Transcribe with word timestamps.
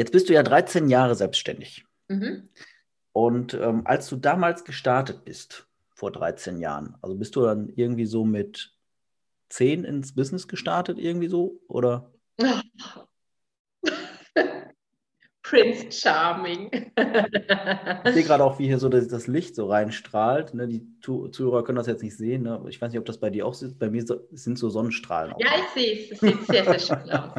Jetzt 0.00 0.12
bist 0.12 0.30
du 0.30 0.32
ja 0.32 0.42
13 0.42 0.88
Jahre 0.88 1.14
selbstständig. 1.14 1.84
Mhm. 2.08 2.48
Und 3.12 3.52
ähm, 3.52 3.82
als 3.84 4.08
du 4.08 4.16
damals 4.16 4.64
gestartet 4.64 5.26
bist, 5.26 5.66
vor 5.90 6.10
13 6.10 6.58
Jahren, 6.58 6.96
also 7.02 7.14
bist 7.16 7.36
du 7.36 7.42
dann 7.42 7.68
irgendwie 7.68 8.06
so 8.06 8.24
mit 8.24 8.72
10 9.50 9.84
ins 9.84 10.14
Business 10.14 10.48
gestartet, 10.48 10.96
irgendwie 10.98 11.28
so? 11.28 11.60
Oder? 11.68 12.10
Prince 15.42 15.92
Charming. 15.92 16.70
ich 16.72 18.14
sehe 18.14 18.22
gerade 18.24 18.42
auch, 18.42 18.58
wie 18.58 18.68
hier 18.68 18.78
so 18.78 18.88
das, 18.88 19.06
das 19.06 19.26
Licht 19.26 19.54
so 19.54 19.68
reinstrahlt. 19.68 20.54
Ne? 20.54 20.66
Die 20.66 20.86
Zuhörer 21.02 21.62
können 21.62 21.76
das 21.76 21.88
jetzt 21.88 22.02
nicht 22.02 22.16
sehen. 22.16 22.44
Ne? 22.44 22.64
Ich 22.70 22.80
weiß 22.80 22.90
nicht, 22.90 23.00
ob 23.00 23.04
das 23.04 23.20
bei 23.20 23.28
dir 23.28 23.44
auch 23.44 23.52
ist. 23.52 23.78
Bei 23.78 23.90
mir 23.90 24.02
sind 24.30 24.58
so 24.58 24.70
Sonnenstrahlen. 24.70 25.34
Ja, 25.36 25.50
ich 25.58 25.68
sehe 25.74 25.92
es. 26.04 26.12
Es 26.12 26.20
sieht 26.20 26.46
sehr, 26.46 26.64
sehr 26.64 26.78
schön 26.78 27.10
aus. 27.10 27.32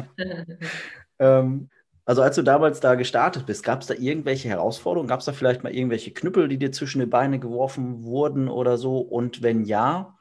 ähm, 1.18 1.68
also 2.04 2.22
als 2.22 2.36
du 2.36 2.42
damals 2.42 2.80
da 2.80 2.94
gestartet 2.94 3.46
bist, 3.46 3.62
gab 3.62 3.82
es 3.82 3.86
da 3.86 3.94
irgendwelche 3.94 4.48
Herausforderungen? 4.48 5.08
Gab 5.08 5.20
es 5.20 5.26
da 5.26 5.32
vielleicht 5.32 5.62
mal 5.62 5.74
irgendwelche 5.74 6.12
Knüppel, 6.12 6.48
die 6.48 6.58
dir 6.58 6.72
zwischen 6.72 7.00
die 7.00 7.06
Beine 7.06 7.38
geworfen 7.38 8.02
wurden 8.02 8.48
oder 8.48 8.76
so? 8.78 8.98
Und 8.98 9.42
wenn 9.42 9.64
ja, 9.64 10.18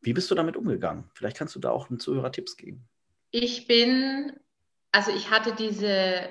wie 0.00 0.12
bist 0.12 0.30
du 0.30 0.34
damit 0.34 0.56
umgegangen? 0.56 1.10
Vielleicht 1.14 1.36
kannst 1.36 1.56
du 1.56 1.60
da 1.60 1.70
auch 1.70 1.90
einen 1.90 1.98
Zuhörer 1.98 2.30
Tipps 2.30 2.56
geben. 2.56 2.88
Ich 3.32 3.66
bin, 3.66 4.32
also 4.92 5.10
ich 5.10 5.30
hatte 5.30 5.54
diese 5.54 6.28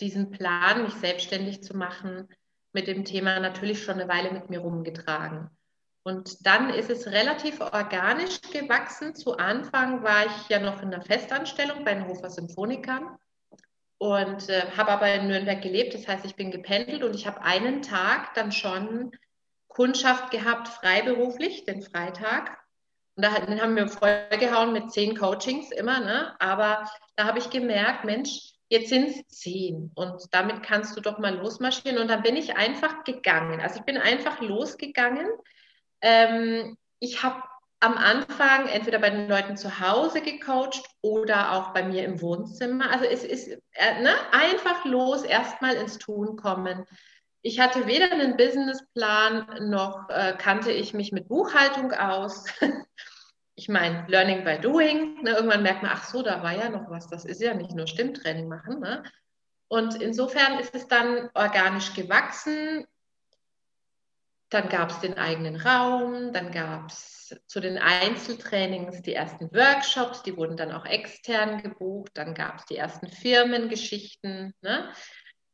diesen 0.00 0.30
Plan, 0.30 0.84
mich 0.84 0.94
selbstständig 0.94 1.62
zu 1.62 1.76
machen, 1.76 2.28
mit 2.72 2.86
dem 2.86 3.04
Thema 3.04 3.40
natürlich 3.40 3.82
schon 3.82 4.00
eine 4.00 4.08
Weile 4.08 4.32
mit 4.32 4.50
mir 4.50 4.60
rumgetragen. 4.60 5.50
Und 6.04 6.46
dann 6.46 6.70
ist 6.70 6.90
es 6.90 7.06
relativ 7.06 7.60
organisch 7.60 8.40
gewachsen. 8.40 9.14
Zu 9.14 9.36
Anfang 9.36 10.02
war 10.02 10.26
ich 10.26 10.48
ja 10.48 10.60
noch 10.60 10.80
in 10.82 10.90
der 10.90 11.02
Festanstellung 11.02 11.84
bei 11.84 11.94
den 11.94 12.06
Hofer 12.06 12.30
Symphonikern 12.30 13.16
und 13.98 14.48
äh, 14.48 14.62
habe 14.76 14.92
aber 14.92 15.12
in 15.12 15.28
Nürnberg 15.28 15.60
gelebt. 15.60 15.94
Das 15.94 16.06
heißt, 16.06 16.24
ich 16.24 16.36
bin 16.36 16.50
gependelt 16.50 17.02
und 17.02 17.14
ich 17.14 17.26
habe 17.26 17.42
einen 17.42 17.82
Tag 17.82 18.34
dann 18.34 18.52
schon 18.52 19.12
Kundschaft 19.66 20.30
gehabt, 20.30 20.68
freiberuflich, 20.68 21.64
den 21.64 21.82
Freitag. 21.82 22.58
Und 23.16 23.24
da 23.24 23.34
den 23.40 23.60
haben 23.60 23.74
wir 23.74 23.88
vollgehauen 23.88 24.72
mit 24.72 24.92
zehn 24.92 25.16
Coachings 25.16 25.72
immer. 25.72 26.00
Ne? 26.00 26.40
Aber 26.40 26.88
da 27.16 27.26
habe 27.26 27.40
ich 27.40 27.50
gemerkt, 27.50 28.04
Mensch, 28.04 28.52
jetzt 28.68 28.90
sind 28.90 29.08
es 29.08 29.26
zehn 29.28 29.90
und 29.94 30.22
damit 30.30 30.62
kannst 30.62 30.96
du 30.96 31.00
doch 31.00 31.18
mal 31.18 31.34
losmarschieren. 31.34 31.98
Und 31.98 32.08
dann 32.08 32.22
bin 32.22 32.36
ich 32.36 32.56
einfach 32.56 33.02
gegangen. 33.02 33.60
Also 33.60 33.80
ich 33.80 33.84
bin 33.84 33.96
einfach 33.96 34.40
losgegangen. 34.40 35.26
Ähm, 36.00 36.76
ich 37.00 37.24
habe 37.24 37.42
am 37.80 37.96
Anfang 37.96 38.66
entweder 38.68 38.98
bei 38.98 39.10
den 39.10 39.28
Leuten 39.28 39.56
zu 39.56 39.80
Hause 39.80 40.20
gecoacht 40.20 40.82
oder 41.00 41.52
auch 41.52 41.72
bei 41.72 41.82
mir 41.82 42.04
im 42.04 42.20
Wohnzimmer. 42.20 42.90
Also 42.90 43.04
es 43.04 43.24
ist 43.24 43.48
äh, 43.48 44.02
ne, 44.02 44.14
einfach 44.32 44.84
los, 44.84 45.22
erstmal 45.22 45.76
ins 45.76 45.98
Tun 45.98 46.36
kommen. 46.36 46.84
Ich 47.42 47.60
hatte 47.60 47.86
weder 47.86 48.10
einen 48.10 48.36
Businessplan 48.36 49.70
noch 49.70 50.08
äh, 50.10 50.34
kannte 50.36 50.72
ich 50.72 50.92
mich 50.92 51.12
mit 51.12 51.28
Buchhaltung 51.28 51.92
aus. 51.92 52.46
ich 53.54 53.68
meine, 53.68 54.04
Learning 54.08 54.44
by 54.44 54.58
Doing, 54.58 55.22
ne, 55.22 55.30
irgendwann 55.30 55.62
merkt 55.62 55.82
man, 55.82 55.92
ach 55.94 56.04
so, 56.04 56.22
da 56.22 56.42
war 56.42 56.56
ja 56.56 56.68
noch 56.68 56.90
was, 56.90 57.08
das 57.08 57.24
ist 57.24 57.40
ja 57.40 57.54
nicht 57.54 57.72
nur 57.72 57.86
Stimmtraining 57.86 58.48
machen. 58.48 58.80
Ne? 58.80 59.04
Und 59.68 60.02
insofern 60.02 60.58
ist 60.58 60.74
es 60.74 60.88
dann 60.88 61.30
organisch 61.34 61.94
gewachsen. 61.94 62.86
Dann 64.50 64.68
gab 64.68 64.90
es 64.90 65.00
den 65.00 65.18
eigenen 65.18 65.56
Raum, 65.56 66.32
dann 66.32 66.50
gab 66.50 66.90
es 66.90 67.36
zu 67.46 67.60
den 67.60 67.76
Einzeltrainings 67.76 69.02
die 69.02 69.14
ersten 69.14 69.52
Workshops, 69.52 70.22
die 70.22 70.36
wurden 70.36 70.56
dann 70.56 70.72
auch 70.72 70.86
extern 70.86 71.62
gebucht, 71.62 72.12
dann 72.14 72.34
gab 72.34 72.58
es 72.58 72.64
die 72.64 72.76
ersten 72.76 73.08
Firmengeschichten. 73.08 74.54
Ne? 74.62 74.90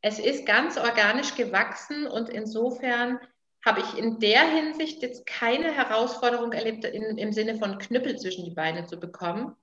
Es 0.01 0.19
ist 0.19 0.45
ganz 0.45 0.77
organisch 0.77 1.35
gewachsen 1.35 2.07
und 2.07 2.29
insofern 2.29 3.19
habe 3.65 3.81
ich 3.81 3.97
in 3.97 4.19
der 4.19 4.47
Hinsicht 4.47 5.01
jetzt 5.01 5.25
keine 5.25 5.73
Herausforderung 5.73 6.53
erlebt, 6.53 6.85
in, 6.85 7.17
im 7.17 7.33
Sinne 7.33 7.57
von 7.57 7.79
Knüppel 7.79 8.17
zwischen 8.17 8.45
die 8.45 8.53
Beine 8.53 8.85
zu 8.85 8.99
bekommen. 8.99 9.55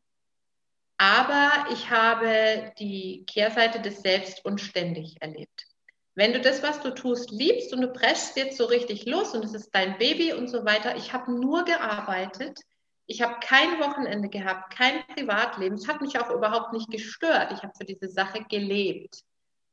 Aber 0.99 1.67
ich 1.73 1.91
habe 1.91 2.73
die 2.79 3.25
Kehrseite 3.27 3.81
des 3.81 4.03
Selbst 4.03 4.45
und 4.45 4.61
ständig 4.61 5.17
erlebt. 5.21 5.67
Wenn 6.15 6.33
du 6.33 6.41
das, 6.41 6.63
was 6.63 6.81
du 6.81 6.91
tust, 6.91 7.31
liebst 7.31 7.73
und 7.73 7.81
du 7.81 7.89
preschst 7.89 8.37
jetzt 8.37 8.59
so 8.59 8.67
richtig 8.67 9.07
los 9.07 9.35
und 9.35 9.45
es 9.45 9.55
ist 9.55 9.75
dein 9.75 9.97
Baby 9.99 10.35
und 10.35 10.49
so 10.49 10.65
weiter, 10.65 10.97
ich 10.97 11.13
habe 11.13 11.33
nur 11.33 11.65
gearbeitet. 11.65 12.61
Ich 13.07 13.23
habe 13.23 13.41
kein 13.41 13.81
Wochenende 13.81 14.29
gehabt, 14.29 14.77
kein 14.77 15.07
Privatleben. 15.15 15.77
Es 15.77 15.89
hat 15.89 16.01
mich 16.01 16.19
auch 16.19 16.31
überhaupt 16.31 16.73
nicht 16.73 16.91
gestört. 16.91 17.53
Ich 17.53 17.63
habe 17.63 17.73
für 17.77 17.85
diese 17.85 18.09
Sache 18.09 18.45
gelebt. 18.49 19.23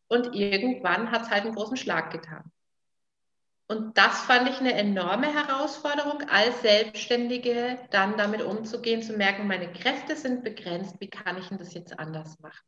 Und 0.07 0.33
irgendwann 0.33 1.11
hat 1.11 1.23
es 1.23 1.29
halt 1.29 1.45
einen 1.45 1.55
großen 1.55 1.77
Schlag 1.77 2.11
getan. 2.11 2.51
Und 3.67 3.97
das 4.00 4.21
fand 4.21 4.50
ich 4.50 4.59
eine 4.59 4.73
enorme 4.73 5.31
Herausforderung, 5.31 6.23
als 6.27 6.61
Selbstständige 6.63 7.77
dann 7.91 8.17
damit 8.17 8.41
umzugehen, 8.41 9.03
zu 9.03 9.13
merken, 9.13 9.45
meine 9.45 9.71
Kräfte 9.71 10.16
sind 10.16 10.44
begrenzt, 10.44 10.95
wie 11.00 11.09
kann 11.09 11.38
ich 11.38 11.50
denn 11.50 11.59
das 11.59 11.75
jetzt 11.75 12.00
anders 12.00 12.39
machen? 12.39 12.66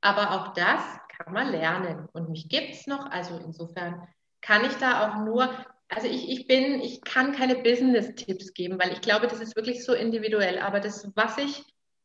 Aber 0.00 0.32
auch 0.32 0.52
das 0.54 0.82
kann 1.08 1.32
man 1.32 1.50
lernen 1.50 2.08
und 2.12 2.30
mich 2.30 2.48
gibt 2.48 2.70
es 2.74 2.86
noch, 2.86 3.10
also 3.10 3.36
insofern 3.38 4.06
kann 4.40 4.64
ich 4.64 4.74
da 4.74 5.08
auch 5.08 5.24
nur, 5.24 5.50
also 5.88 6.06
ich, 6.06 6.30
ich 6.30 6.46
bin, 6.46 6.80
ich 6.80 7.02
kann 7.02 7.32
keine 7.32 7.56
Business-Tipps 7.56 8.54
geben, 8.54 8.78
weil 8.78 8.92
ich 8.92 9.00
glaube, 9.00 9.26
das 9.26 9.40
ist 9.40 9.56
wirklich 9.56 9.84
so 9.84 9.94
individuell. 9.94 10.58
Aber 10.60 10.80
das, 10.80 11.10
was 11.16 11.38
ich 11.38 11.64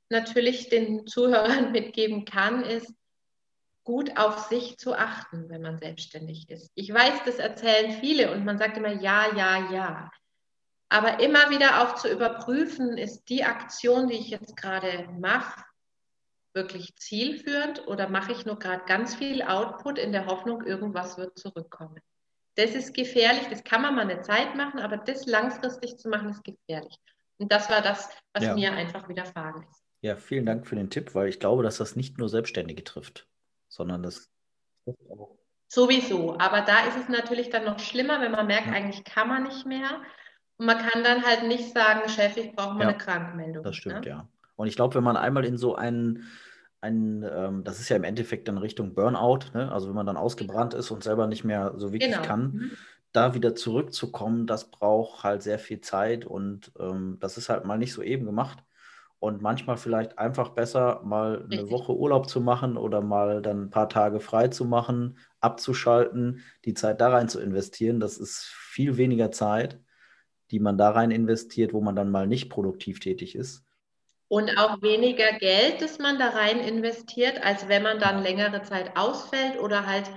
natürlich 0.10 0.70
den 0.70 1.06
Zuhörern 1.06 1.72
mitgeben 1.72 2.26
kann, 2.26 2.64
ist, 2.64 2.94
gut 3.84 4.18
auf 4.18 4.48
sich 4.48 4.78
zu 4.78 4.96
achten, 4.96 5.50
wenn 5.50 5.62
man 5.62 5.78
selbstständig 5.78 6.50
ist. 6.50 6.72
Ich 6.74 6.94
weiß, 6.94 7.24
das 7.26 7.36
erzählen 7.36 7.92
viele 7.92 8.32
und 8.32 8.46
man 8.46 8.58
sagt 8.58 8.78
immer 8.78 8.94
ja, 8.94 9.36
ja, 9.36 9.72
ja. 9.72 10.12
Aber 10.90 11.20
immer 11.20 11.50
wieder 11.50 11.82
auch 11.82 11.96
zu 11.96 12.08
überprüfen, 12.08 12.98
ist 12.98 13.28
die 13.30 13.44
Aktion, 13.44 14.08
die 14.08 14.16
ich 14.16 14.30
jetzt 14.30 14.56
gerade 14.56 15.10
mache, 15.20 15.64
wirklich 16.54 16.96
zielführend 16.96 17.88
oder 17.88 18.10
mache 18.10 18.32
ich 18.32 18.46
nur 18.46 18.60
gerade 18.60 18.84
ganz 18.86 19.16
viel 19.16 19.42
Output 19.42 19.98
in 19.98 20.12
der 20.12 20.28
Hoffnung, 20.28 20.64
irgendwas 20.64 21.18
wird 21.18 21.38
zurückkommen. 21.38 22.00
Das 22.56 22.72
ist 22.72 22.94
gefährlich, 22.94 23.48
das 23.50 23.64
kann 23.64 23.82
man 23.82 23.96
mal 23.96 24.10
eine 24.10 24.22
Zeit 24.22 24.56
machen, 24.56 24.80
aber 24.80 24.98
das 24.98 25.26
langfristig 25.26 25.98
zu 25.98 26.10
machen, 26.10 26.30
ist 26.30 26.44
gefährlich. 26.44 26.96
Und 27.38 27.52
das 27.52 27.70
war 27.70 27.82
das, 27.82 28.10
was 28.34 28.44
ja. 28.44 28.54
mir 28.54 28.74
einfach 28.74 29.10
widerfahren 29.10 29.66
ist. 29.70 29.84
Ja, 30.02 30.16
vielen 30.16 30.46
Dank 30.46 30.68
für 30.68 30.76
den 30.76 30.90
Tipp, 30.90 31.16
weil 31.16 31.30
ich 31.30 31.40
glaube, 31.40 31.64
dass 31.64 31.78
das 31.78 31.96
nicht 31.96 32.20
nur 32.20 32.30
Selbstständige 32.30 32.84
trifft 32.84 33.28
sondern 33.74 34.04
das 34.04 34.30
auch. 35.10 35.38
Sowieso, 35.68 36.38
aber 36.38 36.62
da 36.62 36.86
ist 36.86 36.98
es 36.98 37.10
natürlich 37.10 37.50
dann 37.50 37.66
noch 37.66 37.80
schlimmer, 37.80 38.22
wenn 38.22 38.32
man 38.32 38.46
merkt, 38.46 38.68
ja. 38.68 38.74
eigentlich 38.74 39.04
kann 39.04 39.28
man 39.28 39.44
nicht 39.44 39.66
mehr. 39.66 40.02
Und 40.58 40.68
man 40.68 40.78
kann 40.78 41.04
dann 41.04 41.26
halt 41.26 41.48
nicht 41.48 41.74
sagen, 41.74 42.08
Chef, 42.08 42.38
ich 42.38 42.52
brauche 42.52 42.76
mal 42.76 42.84
ja, 42.84 42.90
eine 42.90 42.98
Krankmeldung. 42.98 43.64
Das 43.64 43.76
stimmt, 43.76 44.06
ne? 44.06 44.08
ja. 44.08 44.30
Und 44.56 44.68
ich 44.68 44.76
glaube, 44.76 44.96
wenn 44.96 45.04
man 45.04 45.18
einmal 45.18 45.46
in 45.46 45.58
so 45.58 45.76
einen, 45.76 46.24
einen 46.82 47.24
ähm, 47.24 47.64
das 47.64 47.80
ist 47.80 47.90
ja 47.90 47.96
im 47.96 48.04
Endeffekt 48.04 48.48
dann 48.48 48.58
Richtung 48.58 48.94
Burnout, 48.94 49.52
ne? 49.54 49.72
also 49.72 49.88
wenn 49.88 49.96
man 49.96 50.06
dann 50.06 50.18
ausgebrannt 50.18 50.74
ist 50.74 50.92
und 50.92 51.04
selber 51.04 51.28
nicht 51.28 51.44
mehr 51.44 51.74
so 51.78 51.92
wirklich 51.92 52.12
genau. 52.12 52.24
kann, 52.24 52.42
mhm. 52.54 52.72
da 53.12 53.34
wieder 53.34 53.56
zurückzukommen, 53.56 54.48
das 54.48 54.70
braucht 54.70 55.24
halt 55.24 55.42
sehr 55.42 55.60
viel 55.60 55.82
Zeit 55.82 56.26
und 56.26 56.72
ähm, 56.80 57.18
das 57.20 57.38
ist 57.38 57.50
halt 57.50 57.66
mal 57.66 57.78
nicht 57.78 57.94
so 57.94 58.02
eben 58.02 58.26
gemacht 58.26 58.64
und 59.24 59.42
manchmal 59.42 59.78
vielleicht 59.78 60.20
einfach 60.20 60.50
besser, 60.50 61.02
mal 61.06 61.48
eine 61.50 61.70
Woche 61.70 61.96
Urlaub 61.96 62.28
zu 62.28 62.42
machen 62.42 62.76
oder 62.76 63.00
mal 63.00 63.42
dann 63.42 63.62
ein 63.62 63.70
paar 63.70 63.88
Tage 63.88 64.20
frei 64.20 64.50
zu 64.50 64.66
machen, 64.66 65.18
abzuschalten, 65.40 66.42
die 66.66 66.74
Zeit 66.74 67.00
da 67.00 67.08
rein 67.08 67.30
zu 67.30 67.40
investieren. 67.40 68.02
Das 68.02 68.18
ist 68.18 68.44
viel 68.44 68.98
weniger 68.98 69.32
Zeit, 69.32 69.80
die 70.52 70.60
man 70.60 70.78
da 70.78 70.90
rein 70.90 71.10
investiert, 71.10 71.72
wo 71.72 71.80
man 71.80 71.96
dann 71.96 72.12
mal 72.12 72.28
nicht 72.28 72.50
produktiv 72.50 73.00
tätig 73.00 73.36
ist. 73.36 73.64
Und 74.34 74.58
auch 74.58 74.82
weniger 74.82 75.32
Geld, 75.34 75.80
das 75.80 76.00
man 76.00 76.18
da 76.18 76.30
rein 76.30 76.60
investiert, 76.60 77.44
als 77.44 77.68
wenn 77.68 77.84
man 77.84 78.00
dann 78.00 78.24
längere 78.24 78.64
Zeit 78.64 78.98
ausfällt 78.98 79.60
oder 79.60 79.86
halt 79.86 80.10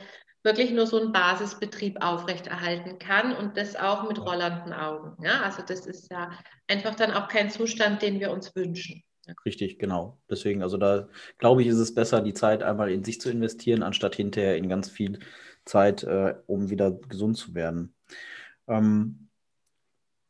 wirklich 0.42 0.70
nur 0.70 0.86
so 0.86 0.98
einen 0.98 1.12
Basisbetrieb 1.12 2.02
aufrechterhalten 2.02 2.98
kann 2.98 3.36
und 3.36 3.58
das 3.58 3.76
auch 3.76 4.08
mit 4.08 4.18
rollernden 4.18 4.72
Augen. 4.72 5.22
Ja, 5.22 5.42
also 5.42 5.60
das 5.68 5.84
ist 5.84 6.10
ja 6.10 6.30
einfach 6.66 6.94
dann 6.94 7.12
auch 7.12 7.28
kein 7.28 7.50
Zustand, 7.50 8.00
den 8.00 8.18
wir 8.18 8.30
uns 8.30 8.56
wünschen. 8.56 9.02
Richtig, 9.44 9.78
genau. 9.78 10.18
Deswegen, 10.30 10.62
also 10.62 10.78
da 10.78 11.10
glaube 11.36 11.60
ich, 11.60 11.68
ist 11.68 11.76
es 11.76 11.94
besser, 11.94 12.22
die 12.22 12.32
Zeit 12.32 12.62
einmal 12.62 12.90
in 12.90 13.04
sich 13.04 13.20
zu 13.20 13.30
investieren, 13.30 13.82
anstatt 13.82 14.14
hinterher 14.14 14.56
in 14.56 14.70
ganz 14.70 14.88
viel 14.88 15.18
Zeit, 15.66 16.04
äh, 16.04 16.36
um 16.46 16.70
wieder 16.70 16.90
gesund 16.90 17.36
zu 17.36 17.54
werden. 17.54 17.94
Ähm, 18.66 19.25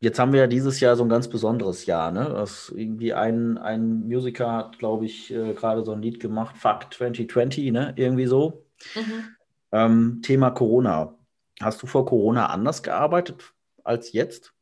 jetzt 0.01 0.19
haben 0.19 0.33
wir 0.33 0.41
ja 0.41 0.47
dieses 0.47 0.81
Jahr 0.81 0.97
so 0.97 1.05
ein 1.05 1.09
ganz 1.09 1.29
besonderes 1.29 1.87
Jahr, 1.87 2.11
ne? 2.11 2.25
Das 2.29 2.73
irgendwie 2.75 3.15
ein, 3.15 3.59
ein 3.59 4.07
Musiker 4.07 4.53
hat, 4.53 4.79
glaube 4.79 5.07
ich, 5.07 5.33
äh, 5.33 5.55
gerade 5.55 5.85
so 5.85 5.93
ein 5.93 6.03
Lied 6.03 6.21
gemacht, 6.21 6.57
Fuck 6.57 6.93
2020, 6.93 7.73
ne? 7.73 7.93
Irgendwie 7.97 8.27
so. 8.27 8.65
Mhm. 8.95 9.37
Ähm, 9.73 10.21
Thema 10.23 10.51
Corona. 10.51 11.15
Hast 11.61 11.83
du 11.83 11.87
vor 11.87 12.05
Corona 12.05 12.47
anders 12.47 12.83
gearbeitet 12.83 13.55
als 13.83 14.13
jetzt? 14.13 14.53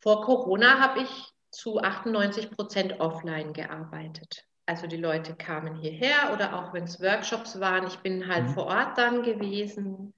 Vor 0.00 0.22
Corona 0.22 0.80
habe 0.80 1.00
ich 1.00 1.32
zu 1.50 1.78
98 1.78 2.50
Prozent 2.50 3.00
offline 3.00 3.52
gearbeitet. 3.52 4.46
Also 4.64 4.86
die 4.86 4.96
Leute 4.96 5.34
kamen 5.34 5.74
hierher 5.74 6.32
oder 6.32 6.56
auch 6.56 6.72
wenn 6.72 6.84
es 6.84 7.00
Workshops 7.00 7.60
waren, 7.60 7.86
ich 7.86 7.98
bin 7.98 8.26
halt 8.28 8.44
mhm. 8.44 8.48
vor 8.50 8.66
Ort 8.66 8.96
dann 8.96 9.22
gewesen, 9.22 10.14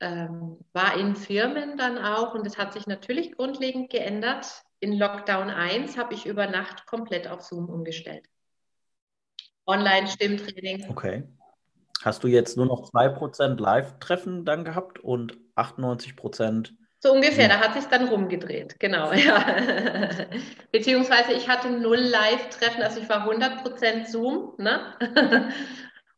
ähm, 0.00 0.58
war 0.72 0.98
in 0.98 1.16
Firmen 1.16 1.76
dann 1.76 1.98
auch 1.98 2.34
und 2.34 2.46
es 2.46 2.58
hat 2.58 2.72
sich 2.72 2.86
natürlich 2.86 3.32
grundlegend 3.36 3.90
geändert. 3.90 4.62
In 4.80 4.92
Lockdown 4.92 5.50
1 5.50 5.96
habe 5.96 6.14
ich 6.14 6.26
über 6.26 6.46
Nacht 6.46 6.86
komplett 6.86 7.28
auf 7.28 7.42
Zoom 7.42 7.68
umgestellt. 7.68 8.28
Online-Stimmtraining. 9.66 10.86
Okay. 10.90 11.24
Hast 12.02 12.22
du 12.22 12.28
jetzt 12.28 12.56
nur 12.56 12.66
noch 12.66 12.90
2% 12.90 13.60
Live-Treffen 13.60 14.44
dann 14.44 14.64
gehabt 14.64 14.98
und 14.98 15.38
98% 15.56 16.72
so 17.06 17.12
ungefähr, 17.12 17.48
da 17.48 17.60
hat 17.60 17.74
sich 17.74 17.84
dann 17.84 18.08
rumgedreht, 18.08 18.80
genau. 18.80 19.12
Ja. 19.12 19.44
Beziehungsweise 20.72 21.34
ich 21.34 21.48
hatte 21.48 21.70
null 21.70 21.98
Live-Treffen, 21.98 22.82
also 22.82 23.00
ich 23.00 23.08
war 23.08 23.28
100% 23.28 24.06
Zoom. 24.10 24.54
Ne? 24.58 24.94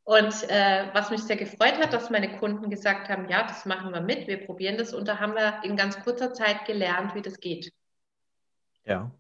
Und 0.09 0.49
äh, 0.49 0.89
was 0.95 1.11
mich 1.11 1.23
sehr 1.23 1.37
gefreut 1.37 1.77
hat, 1.77 1.93
dass 1.93 2.09
meine 2.09 2.39
Kunden 2.39 2.71
gesagt 2.71 3.11
haben, 3.11 3.29
ja, 3.29 3.43
das 3.43 3.67
machen 3.67 3.93
wir 3.93 4.01
mit, 4.01 4.27
wir 4.27 4.43
probieren 4.47 4.79
das. 4.79 4.95
Und 4.95 5.07
da 5.07 5.21
haben 5.21 5.35
wir 5.35 5.61
in 5.65 5.77
ganz 5.77 6.03
kurzer 6.03 6.33
Zeit 6.33 6.65
gelernt, 6.65 7.15
wie 7.15 7.21
das 7.21 7.41
geht. 7.41 7.75
Ja. 8.87 9.11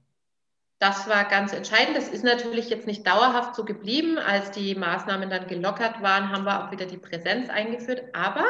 Das 0.78 1.06
war 1.06 1.26
ganz 1.26 1.52
entscheidend. 1.52 1.94
Das 1.94 2.08
ist 2.08 2.24
natürlich 2.24 2.70
jetzt 2.70 2.86
nicht 2.86 3.06
dauerhaft 3.06 3.54
so 3.54 3.66
geblieben. 3.66 4.16
Als 4.16 4.50
die 4.50 4.74
Maßnahmen 4.74 5.28
dann 5.28 5.46
gelockert 5.46 6.00
waren, 6.00 6.32
haben 6.32 6.44
wir 6.44 6.64
auch 6.64 6.70
wieder 6.70 6.86
die 6.86 6.96
Präsenz 6.96 7.50
eingeführt. 7.50 8.04
Aber 8.14 8.46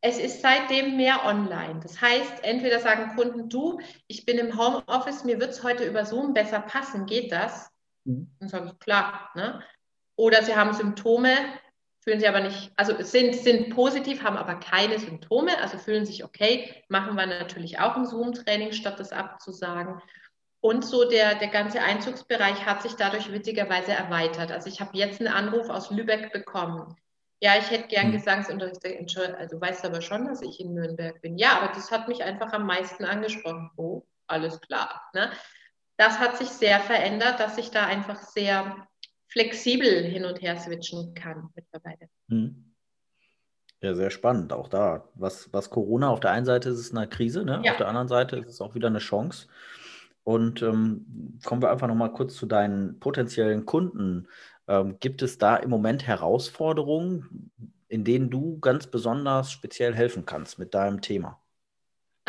es 0.00 0.18
ist 0.18 0.40
seitdem 0.40 0.96
mehr 0.96 1.26
online. 1.26 1.80
Das 1.82 2.00
heißt, 2.00 2.42
entweder 2.42 2.80
sagen 2.80 3.14
Kunden, 3.16 3.50
du, 3.50 3.80
ich 4.06 4.24
bin 4.24 4.38
im 4.38 4.58
Homeoffice, 4.58 5.24
mir 5.24 5.38
wird 5.38 5.50
es 5.50 5.62
heute 5.62 5.84
über 5.84 6.06
Zoom 6.06 6.32
besser 6.32 6.60
passen, 6.60 7.04
geht 7.04 7.32
das? 7.32 7.70
Mhm. 8.04 8.34
Dann 8.40 8.48
sage 8.48 8.70
ich, 8.72 8.78
klar. 8.78 9.28
Ne? 9.34 9.62
Oder 10.18 10.42
sie 10.42 10.54
haben 10.54 10.74
Symptome, 10.74 11.34
fühlen 12.00 12.20
sich 12.20 12.28
aber 12.28 12.40
nicht, 12.40 12.72
also 12.76 13.00
sind, 13.02 13.34
sind 13.34 13.74
positiv, 13.74 14.22
haben 14.22 14.36
aber 14.36 14.56
keine 14.56 14.98
Symptome, 14.98 15.56
also 15.58 15.78
fühlen 15.78 16.04
sich 16.04 16.24
okay, 16.24 16.84
machen 16.88 17.16
wir 17.16 17.26
natürlich 17.26 17.78
auch 17.78 17.96
im 17.96 18.04
Zoom-Training, 18.04 18.72
statt 18.72 19.00
das 19.00 19.12
abzusagen. 19.12 20.02
Und 20.60 20.84
so 20.84 21.08
der, 21.08 21.36
der 21.36 21.48
ganze 21.48 21.80
Einzugsbereich 21.80 22.66
hat 22.66 22.82
sich 22.82 22.94
dadurch 22.94 23.32
witzigerweise 23.32 23.92
erweitert. 23.92 24.52
Also 24.52 24.68
ich 24.68 24.80
habe 24.80 24.98
jetzt 24.98 25.20
einen 25.20 25.32
Anruf 25.32 25.70
aus 25.70 25.90
Lübeck 25.90 26.32
bekommen 26.32 26.96
ja, 27.40 27.56
ich 27.56 27.70
hätte 27.70 27.88
gern 27.88 28.06
hm. 28.06 28.12
Gesangsunterricht. 28.12 28.84
Also 28.84 29.56
du 29.56 29.60
weißt 29.60 29.84
aber 29.84 30.00
schon, 30.00 30.26
dass 30.26 30.42
ich 30.42 30.60
in 30.60 30.74
Nürnberg 30.74 31.20
bin. 31.20 31.38
Ja, 31.38 31.58
aber 31.58 31.72
das 31.72 31.90
hat 31.90 32.08
mich 32.08 32.22
einfach 32.22 32.52
am 32.52 32.66
meisten 32.66 33.04
angesprochen. 33.04 33.70
Oh, 33.76 34.02
alles 34.26 34.60
klar. 34.60 35.08
Ne? 35.14 35.30
Das 35.96 36.18
hat 36.18 36.36
sich 36.36 36.48
sehr 36.48 36.80
verändert, 36.80 37.40
dass 37.40 37.58
ich 37.58 37.70
da 37.70 37.86
einfach 37.86 38.20
sehr 38.20 38.86
flexibel 39.28 40.04
hin 40.04 40.24
und 40.24 40.40
her 40.42 40.58
switchen 40.58 41.14
kann 41.14 41.50
mittlerweile. 41.54 42.08
Hm. 42.28 42.64
Ja, 43.80 43.94
sehr 43.94 44.10
spannend. 44.10 44.52
Auch 44.52 44.68
da, 44.68 45.08
was, 45.14 45.52
was 45.52 45.70
Corona 45.70 46.08
auf 46.08 46.20
der 46.20 46.32
einen 46.32 46.46
Seite 46.46 46.70
ist 46.70 46.78
es 46.78 46.92
eine 46.92 47.08
Krise, 47.08 47.44
ne? 47.44 47.62
Ja. 47.64 47.72
auf 47.72 47.78
der 47.78 47.88
anderen 47.88 48.08
Seite 48.08 48.36
ist 48.36 48.48
es 48.48 48.60
auch 48.60 48.74
wieder 48.74 48.88
eine 48.88 48.98
Chance. 48.98 49.46
Und 50.24 50.62
ähm, 50.62 51.38
kommen 51.44 51.62
wir 51.62 51.70
einfach 51.70 51.86
nochmal 51.86 52.12
kurz 52.12 52.34
zu 52.34 52.46
deinen 52.46 52.98
potenziellen 52.98 53.64
Kunden. 53.66 54.26
Ähm, 54.66 54.98
gibt 55.00 55.22
es 55.22 55.38
da 55.38 55.56
im 55.56 55.70
Moment 55.70 56.06
Herausforderungen, 56.06 57.50
in 57.88 58.04
denen 58.04 58.30
du 58.30 58.58
ganz 58.58 58.86
besonders 58.88 59.50
speziell 59.52 59.94
helfen 59.94 60.26
kannst 60.26 60.58
mit 60.58 60.74
deinem 60.74 61.00
Thema? 61.00 61.40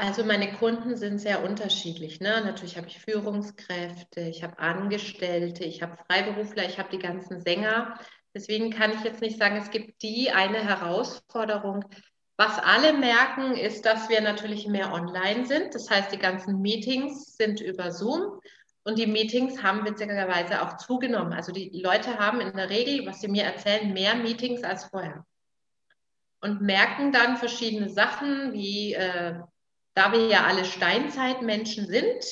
Also 0.01 0.23
meine 0.23 0.53
Kunden 0.53 0.95
sind 0.95 1.19
sehr 1.19 1.43
unterschiedlich. 1.43 2.21
Ne? 2.21 2.41
Natürlich 2.45 2.77
habe 2.77 2.87
ich 2.87 2.99
Führungskräfte, 2.99 4.21
ich 4.21 4.43
habe 4.43 4.57
Angestellte, 4.57 5.65
ich 5.65 5.81
habe 5.81 5.97
Freiberufler, 6.07 6.65
ich 6.65 6.79
habe 6.79 6.89
die 6.89 6.99
ganzen 6.99 7.41
Sänger. 7.41 7.99
Deswegen 8.33 8.69
kann 8.71 8.93
ich 8.93 9.03
jetzt 9.03 9.21
nicht 9.21 9.37
sagen, 9.37 9.57
es 9.57 9.71
gibt 9.71 10.01
die 10.01 10.31
eine 10.31 10.59
Herausforderung. 10.59 11.83
Was 12.37 12.59
alle 12.59 12.93
merken, 12.93 13.55
ist, 13.55 13.85
dass 13.85 14.07
wir 14.07 14.21
natürlich 14.21 14.67
mehr 14.67 14.93
online 14.93 15.45
sind. 15.45 15.75
Das 15.75 15.89
heißt, 15.89 16.13
die 16.13 16.17
ganzen 16.17 16.61
Meetings 16.61 17.35
sind 17.35 17.59
über 17.59 17.91
Zoom 17.91 18.39
und 18.85 18.97
die 18.97 19.07
Meetings 19.07 19.61
haben 19.61 19.85
witzigerweise 19.85 20.61
auch 20.61 20.77
zugenommen. 20.77 21.33
Also 21.33 21.51
die 21.51 21.71
Leute 21.83 22.17
haben 22.17 22.39
in 22.39 22.55
der 22.55 22.69
Regel, 22.69 23.05
was 23.05 23.19
sie 23.19 23.27
mir 23.27 23.43
erzählen, 23.43 23.91
mehr 23.91 24.15
Meetings 24.15 24.63
als 24.63 24.85
vorher. 24.85 25.25
Und 26.39 26.61
merken 26.61 27.11
dann 27.11 27.35
verschiedene 27.35 27.89
Sachen, 27.89 28.53
wie 28.53 28.93
äh, 28.93 29.41
da 29.93 30.11
wir 30.11 30.27
ja 30.27 30.45
alle 30.45 30.65
Steinzeitmenschen 30.65 31.87
sind, 31.87 32.23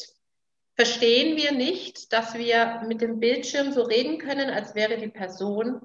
verstehen 0.76 1.36
wir 1.38 1.52
nicht, 1.52 2.14
dass 2.14 2.36
wir 2.36 2.84
mit 2.88 3.02
dem 3.02 3.20
Bildschirm 3.20 3.72
so 3.72 3.82
reden 3.84 4.20
können, 4.20 4.50
als 4.50 4.76
wäre 4.76 4.98
die 4.98 5.10
Person 5.10 5.82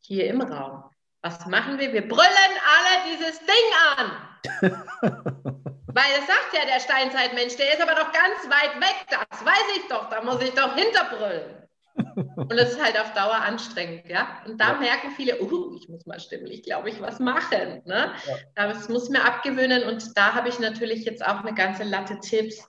hier 0.00 0.28
im 0.28 0.40
Raum. 0.40 0.84
Was 1.22 1.46
machen 1.46 1.78
wir? 1.78 1.92
Wir 1.92 2.08
brüllen 2.08 2.24
alle 2.24 3.12
dieses 3.12 3.38
Ding 3.40 3.56
an. 3.96 4.28
Weil 5.92 6.04
das 6.16 6.26
sagt 6.26 6.54
ja 6.54 6.64
der 6.66 6.80
Steinzeitmensch, 6.80 7.56
der 7.56 7.74
ist 7.74 7.82
aber 7.82 7.94
doch 7.94 8.12
ganz 8.12 8.48
weit 8.48 8.80
weg, 8.80 9.06
das 9.10 9.44
weiß 9.44 9.76
ich 9.76 9.88
doch, 9.88 10.08
da 10.08 10.22
muss 10.22 10.40
ich 10.40 10.52
doch 10.52 10.74
hinterbrüllen. 10.74 11.68
Und 11.94 12.52
das 12.52 12.72
ist 12.72 12.82
halt 12.82 12.98
auf 12.98 13.12
Dauer 13.12 13.36
anstrengend, 13.36 14.08
ja. 14.08 14.42
Und 14.46 14.60
da 14.60 14.72
ja. 14.72 14.78
merken 14.78 15.10
viele, 15.16 15.40
uh, 15.40 15.74
ich 15.76 15.88
muss 15.88 16.06
mal 16.06 16.20
stimmlich, 16.20 16.62
glaube 16.62 16.90
ich, 16.90 17.00
was 17.00 17.18
machen. 17.18 17.82
Ne? 17.84 18.12
Ja. 18.26 18.66
Das 18.68 18.88
muss 18.88 19.08
mir 19.08 19.24
abgewöhnen 19.24 19.84
und 19.84 20.16
da 20.16 20.34
habe 20.34 20.48
ich 20.48 20.58
natürlich 20.58 21.04
jetzt 21.04 21.24
auch 21.24 21.40
eine 21.40 21.54
ganze 21.54 21.84
Latte 21.84 22.18
Tipps, 22.20 22.68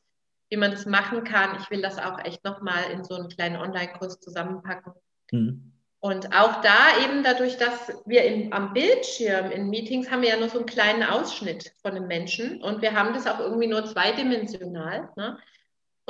wie 0.49 0.57
man 0.57 0.71
das 0.71 0.85
machen 0.85 1.23
kann. 1.23 1.57
Ich 1.59 1.69
will 1.69 1.81
das 1.81 1.97
auch 1.97 2.19
echt 2.19 2.43
nochmal 2.43 2.91
in 2.91 3.03
so 3.03 3.15
einen 3.15 3.29
kleinen 3.29 3.57
Online-Kurs 3.57 4.19
zusammenpacken. 4.19 4.93
Mhm. 5.31 5.71
Und 6.03 6.35
auch 6.35 6.61
da 6.61 6.97
eben 7.05 7.23
dadurch, 7.23 7.57
dass 7.57 7.93
wir 8.05 8.23
im, 8.23 8.51
am 8.53 8.73
Bildschirm 8.73 9.51
in 9.51 9.69
Meetings 9.69 10.09
haben 10.09 10.23
wir 10.23 10.29
ja 10.29 10.37
nur 10.37 10.49
so 10.49 10.57
einen 10.57 10.65
kleinen 10.65 11.03
Ausschnitt 11.03 11.73
von 11.83 11.91
einem 11.91 12.07
Menschen 12.07 12.59
und 12.63 12.81
wir 12.81 12.93
haben 12.95 13.13
das 13.13 13.27
auch 13.27 13.39
irgendwie 13.39 13.67
nur 13.67 13.85
zweidimensional. 13.85 15.09
Ne? 15.15 15.37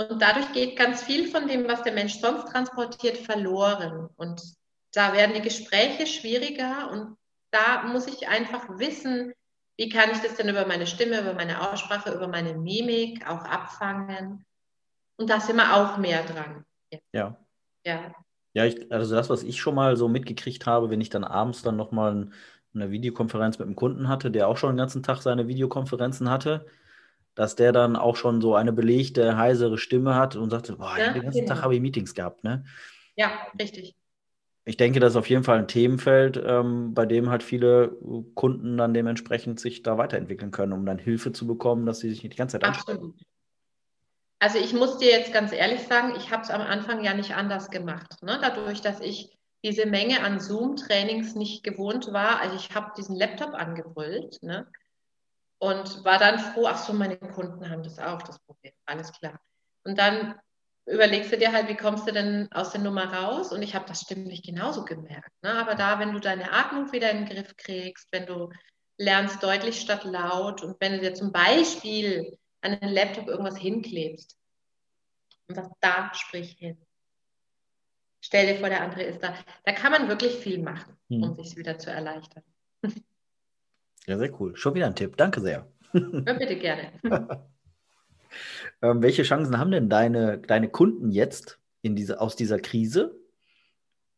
Und 0.09 0.21
dadurch 0.21 0.51
geht 0.53 0.77
ganz 0.77 1.03
viel 1.03 1.27
von 1.27 1.47
dem, 1.47 1.67
was 1.67 1.83
der 1.83 1.93
Mensch 1.93 2.19
sonst 2.19 2.51
transportiert, 2.51 3.17
verloren. 3.17 4.09
Und 4.15 4.41
da 4.93 5.13
werden 5.13 5.35
die 5.35 5.41
Gespräche 5.41 6.07
schwieriger 6.07 6.89
und 6.91 7.17
da 7.51 7.83
muss 7.83 8.07
ich 8.07 8.27
einfach 8.27 8.79
wissen, 8.79 9.33
wie 9.77 9.89
kann 9.89 10.11
ich 10.11 10.19
das 10.19 10.35
denn 10.35 10.49
über 10.49 10.65
meine 10.65 10.87
Stimme, 10.87 11.21
über 11.21 11.33
meine 11.33 11.71
Aussprache, 11.71 12.13
über 12.13 12.27
meine 12.27 12.53
Mimik 12.53 13.27
auch 13.27 13.43
abfangen. 13.45 14.45
Und 15.17 15.29
da 15.29 15.39
sind 15.39 15.57
wir 15.57 15.75
auch 15.75 15.97
mehr 15.97 16.23
dran. 16.23 16.65
Ja. 17.13 17.37
Ja. 17.85 18.15
Ja, 18.53 18.65
ich, 18.65 18.91
also 18.91 19.15
das, 19.15 19.29
was 19.29 19.43
ich 19.43 19.61
schon 19.61 19.75
mal 19.75 19.95
so 19.95 20.09
mitgekriegt 20.09 20.65
habe, 20.65 20.89
wenn 20.89 20.99
ich 20.99 21.09
dann 21.09 21.23
abends 21.23 21.61
dann 21.61 21.77
nochmal 21.77 22.29
eine 22.73 22.91
Videokonferenz 22.91 23.59
mit 23.59 23.65
einem 23.65 23.75
Kunden 23.75 24.07
hatte, 24.07 24.29
der 24.29 24.47
auch 24.47 24.57
schon 24.57 24.71
den 24.71 24.77
ganzen 24.77 25.03
Tag 25.03 25.21
seine 25.21 25.47
Videokonferenzen 25.47 26.29
hatte, 26.29 26.65
dass 27.35 27.55
der 27.55 27.71
dann 27.71 27.95
auch 27.95 28.15
schon 28.15 28.41
so 28.41 28.55
eine 28.55 28.73
belegte, 28.73 29.37
heisere 29.37 29.77
Stimme 29.77 30.15
hat 30.15 30.35
und 30.35 30.49
sagte, 30.49 30.77
boah, 30.77 30.97
ja, 30.97 31.13
den 31.13 31.23
ganzen 31.23 31.41
genau. 31.41 31.53
Tag 31.53 31.63
habe 31.63 31.75
ich 31.75 31.81
Meetings 31.81 32.13
gehabt, 32.13 32.43
ne? 32.43 32.65
Ja, 33.15 33.31
richtig. 33.59 33.95
Ich 34.63 34.77
denke, 34.77 34.99
das 34.99 35.13
ist 35.13 35.17
auf 35.17 35.29
jeden 35.29 35.43
Fall 35.43 35.57
ein 35.57 35.67
Themenfeld, 35.67 36.41
ähm, 36.45 36.93
bei 36.93 37.05
dem 37.05 37.29
halt 37.29 37.41
viele 37.41 37.97
Kunden 38.35 38.77
dann 38.77 38.93
dementsprechend 38.93 39.59
sich 39.59 39.81
da 39.81 39.97
weiterentwickeln 39.97 40.51
können, 40.51 40.73
um 40.73 40.85
dann 40.85 40.99
Hilfe 40.99 41.31
zu 41.31 41.47
bekommen, 41.47 41.85
dass 41.85 41.99
sie 41.99 42.09
sich 42.09 42.23
nicht 42.23 42.33
die 42.33 42.37
ganze 42.37 42.59
Zeit 42.59 42.69
Absolut. 42.69 43.15
Also 44.37 44.57
ich 44.57 44.73
muss 44.73 44.97
dir 44.97 45.11
jetzt 45.11 45.33
ganz 45.33 45.51
ehrlich 45.51 45.81
sagen, 45.81 46.13
ich 46.17 46.31
habe 46.31 46.43
es 46.43 46.49
am 46.49 46.61
Anfang 46.61 47.03
ja 47.03 47.13
nicht 47.13 47.35
anders 47.35 47.69
gemacht. 47.69 48.23
Ne? 48.23 48.39
Dadurch, 48.41 48.81
dass 48.81 48.99
ich 48.99 49.37
diese 49.63 49.85
Menge 49.85 50.23
an 50.23 50.39
Zoom-Trainings 50.39 51.35
nicht 51.35 51.63
gewohnt 51.63 52.11
war. 52.11 52.39
Also 52.39 52.55
ich 52.55 52.73
habe 52.73 52.91
diesen 52.97 53.15
Laptop 53.15 53.53
angebrüllt 53.53 54.41
ne? 54.41 54.67
Und 55.61 56.03
war 56.03 56.17
dann 56.17 56.39
froh, 56.39 56.65
ach 56.65 56.77
so, 56.83 56.91
meine 56.91 57.17
Kunden 57.17 57.69
haben 57.69 57.83
das 57.83 57.99
auch, 57.99 58.23
das 58.23 58.39
Problem, 58.39 58.73
alles 58.87 59.13
klar. 59.13 59.39
Und 59.83 59.99
dann 59.99 60.33
überlegst 60.87 61.31
du 61.31 61.37
dir 61.37 61.51
halt, 61.51 61.69
wie 61.69 61.77
kommst 61.77 62.07
du 62.07 62.11
denn 62.11 62.51
aus 62.51 62.71
der 62.71 62.81
Nummer 62.81 63.13
raus? 63.13 63.51
Und 63.51 63.61
ich 63.61 63.75
habe 63.75 63.85
das 63.85 64.01
stimmlich 64.01 64.41
genauso 64.41 64.83
gemerkt. 64.85 65.31
Ne? 65.43 65.53
Aber 65.53 65.75
da, 65.75 65.99
wenn 65.99 66.13
du 66.13 66.19
deine 66.19 66.51
Atmung 66.51 66.91
wieder 66.91 67.11
in 67.11 67.25
den 67.25 67.27
Griff 67.27 67.55
kriegst, 67.57 68.07
wenn 68.11 68.25
du 68.25 68.49
lernst 68.97 69.43
deutlich 69.43 69.79
statt 69.79 70.03
laut 70.03 70.63
und 70.63 70.81
wenn 70.81 70.93
du 70.93 70.99
dir 70.99 71.13
zum 71.13 71.31
Beispiel 71.31 72.39
an 72.61 72.79
den 72.79 72.89
Laptop 72.89 73.27
irgendwas 73.27 73.57
hinklebst 73.57 74.35
und 75.47 75.55
sagst, 75.55 75.71
da 75.79 76.11
sprich 76.15 76.53
hin. 76.57 76.83
Stell 78.19 78.47
dir 78.47 78.59
vor, 78.59 78.69
der 78.69 78.81
andere 78.81 79.03
ist 79.03 79.21
da. 79.21 79.35
Da 79.63 79.73
kann 79.73 79.91
man 79.91 80.07
wirklich 80.07 80.37
viel 80.37 80.59
machen, 80.59 80.97
um 81.07 81.35
sich 81.35 81.55
wieder 81.55 81.77
zu 81.77 81.91
erleichtern. 81.91 82.43
Ja, 84.07 84.17
sehr 84.17 84.39
cool. 84.39 84.55
Schon 84.55 84.75
wieder 84.75 84.87
ein 84.87 84.95
Tipp. 84.95 85.17
Danke 85.17 85.41
sehr. 85.41 85.67
Ja, 85.93 86.33
bitte 86.33 86.55
gerne. 86.55 86.91
ähm, 88.81 89.03
welche 89.03 89.23
Chancen 89.23 89.57
haben 89.57 89.71
denn 89.71 89.89
deine, 89.89 90.37
deine 90.37 90.69
Kunden 90.69 91.11
jetzt 91.11 91.59
in 91.81 91.95
diese, 91.97 92.21
aus 92.21 92.37
dieser 92.37 92.59
Krise, 92.59 93.19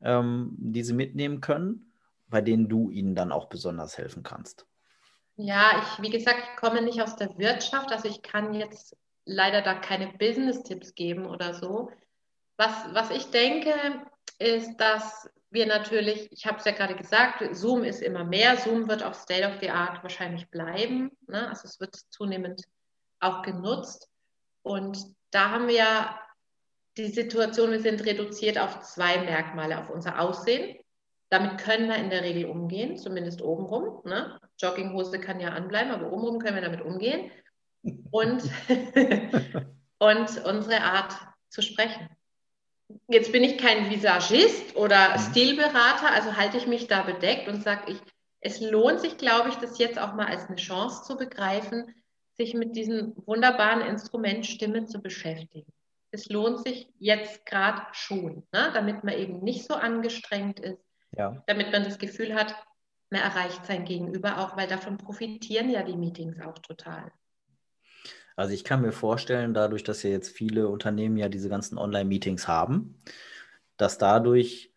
ähm, 0.01 0.55
die 0.59 0.83
sie 0.83 0.93
mitnehmen 0.93 1.41
können, 1.41 1.91
bei 2.27 2.41
denen 2.41 2.69
du 2.69 2.91
ihnen 2.91 3.15
dann 3.15 3.31
auch 3.31 3.49
besonders 3.49 3.97
helfen 3.97 4.21
kannst? 4.21 4.67
Ja, 5.35 5.81
ich, 5.81 6.03
wie 6.03 6.11
gesagt, 6.11 6.39
ich 6.43 6.59
komme 6.59 6.83
nicht 6.83 7.01
aus 7.01 7.15
der 7.15 7.37
Wirtschaft, 7.39 7.91
also 7.91 8.07
ich 8.07 8.21
kann 8.21 8.53
jetzt 8.53 8.95
leider 9.25 9.61
da 9.61 9.73
keine 9.73 10.13
Business-Tipps 10.19 10.93
geben 10.93 11.25
oder 11.25 11.53
so. 11.55 11.89
Was, 12.57 12.93
was 12.93 13.09
ich 13.09 13.31
denke, 13.31 13.73
ist, 14.37 14.77
dass 14.77 15.29
wir 15.53 15.67
natürlich, 15.67 16.31
ich 16.31 16.45
habe 16.45 16.57
es 16.57 16.65
ja 16.65 16.71
gerade 16.71 16.95
gesagt, 16.95 17.43
Zoom 17.55 17.83
ist 17.83 18.01
immer 18.01 18.23
mehr. 18.23 18.57
Zoom 18.57 18.89
wird 18.89 19.03
auch 19.03 19.13
State 19.13 19.47
of 19.47 19.59
the 19.61 19.69
Art 19.69 20.01
wahrscheinlich 20.01 20.49
bleiben. 20.49 21.11
Ne? 21.27 21.47
Also 21.47 21.67
es 21.67 21.79
wird 21.79 21.95
zunehmend 22.09 22.63
auch 23.19 23.43
genutzt. 23.43 24.09
Und 24.63 24.97
da 25.31 25.51
haben 25.51 25.67
wir 25.67 26.15
die 26.97 27.07
Situation, 27.07 27.71
wir 27.71 27.81
sind 27.81 28.05
reduziert 28.05 28.57
auf 28.57 28.81
zwei 28.81 29.19
Merkmale, 29.19 29.79
auf 29.79 29.89
unser 29.89 30.19
Aussehen. 30.19 30.79
Damit 31.29 31.59
können 31.59 31.87
wir 31.87 31.95
in 31.95 32.09
der 32.09 32.21
Regel 32.21 32.45
umgehen, 32.45 32.97
zumindest 32.97 33.41
obenrum. 33.41 34.01
Ne? 34.05 34.39
Jogginghose 34.59 35.19
kann 35.19 35.39
ja 35.39 35.49
anbleiben, 35.49 35.91
aber 35.91 36.11
obenrum 36.11 36.39
können 36.39 36.55
wir 36.55 36.61
damit 36.61 36.81
umgehen. 36.81 37.31
Und, 38.11 38.43
und 39.99 40.45
unsere 40.45 40.81
Art 40.81 41.13
zu 41.49 41.61
sprechen. 41.61 42.07
Jetzt 43.07 43.31
bin 43.31 43.43
ich 43.43 43.57
kein 43.57 43.89
Visagist 43.89 44.75
oder 44.75 45.17
mhm. 45.17 45.19
Stilberater, 45.19 46.11
also 46.11 46.35
halte 46.35 46.57
ich 46.57 46.67
mich 46.67 46.87
da 46.87 47.03
bedeckt 47.03 47.47
und 47.47 47.63
sage 47.63 47.91
ich, 47.91 47.97
es 48.41 48.59
lohnt 48.59 48.99
sich, 48.99 49.17
glaube 49.17 49.49
ich, 49.49 49.55
das 49.55 49.77
jetzt 49.77 49.97
auch 49.97 50.15
mal 50.15 50.27
als 50.27 50.47
eine 50.47 50.57
Chance 50.57 51.03
zu 51.03 51.17
begreifen, 51.17 51.93
sich 52.35 52.53
mit 52.53 52.75
diesem 52.75 53.13
wunderbaren 53.25 53.81
Instrument 53.81 54.45
Stimme 54.45 54.85
zu 54.85 55.01
beschäftigen. 55.01 55.71
Es 56.11 56.27
lohnt 56.29 56.59
sich 56.59 56.89
jetzt 56.99 57.45
gerade 57.45 57.81
schon, 57.93 58.43
ne? 58.51 58.71
damit 58.73 59.03
man 59.03 59.15
eben 59.15 59.39
nicht 59.39 59.65
so 59.65 59.75
angestrengt 59.75 60.59
ist, 60.59 60.83
ja. 61.17 61.41
damit 61.47 61.71
man 61.71 61.83
das 61.83 61.97
Gefühl 61.99 62.35
hat, 62.35 62.55
man 63.09 63.21
erreicht 63.21 63.65
sein 63.65 63.85
Gegenüber 63.85 64.39
auch, 64.39 64.57
weil 64.57 64.67
davon 64.67 64.97
profitieren 64.97 65.69
ja 65.69 65.83
die 65.83 65.95
Meetings 65.95 66.39
auch 66.41 66.59
total. 66.59 67.11
Also 68.35 68.53
ich 68.53 68.63
kann 68.63 68.81
mir 68.81 68.91
vorstellen, 68.91 69.53
dadurch, 69.53 69.83
dass 69.83 70.03
ja 70.03 70.09
jetzt 70.09 70.29
viele 70.29 70.67
Unternehmen 70.67 71.17
ja 71.17 71.29
diese 71.29 71.49
ganzen 71.49 71.77
Online-Meetings 71.77 72.47
haben, 72.47 72.95
dass 73.77 73.97
dadurch 73.97 74.73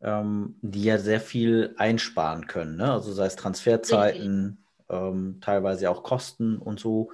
ähm, 0.00 0.56
die 0.62 0.84
ja 0.84 0.98
sehr 0.98 1.20
viel 1.20 1.74
einsparen 1.78 2.46
können. 2.46 2.76
Ne? 2.76 2.92
Also 2.92 3.12
sei 3.12 3.26
es 3.26 3.36
Transferzeiten, 3.36 4.64
ähm, 4.88 5.38
teilweise 5.40 5.90
auch 5.90 6.02
Kosten 6.02 6.58
und 6.58 6.80
so. 6.80 7.10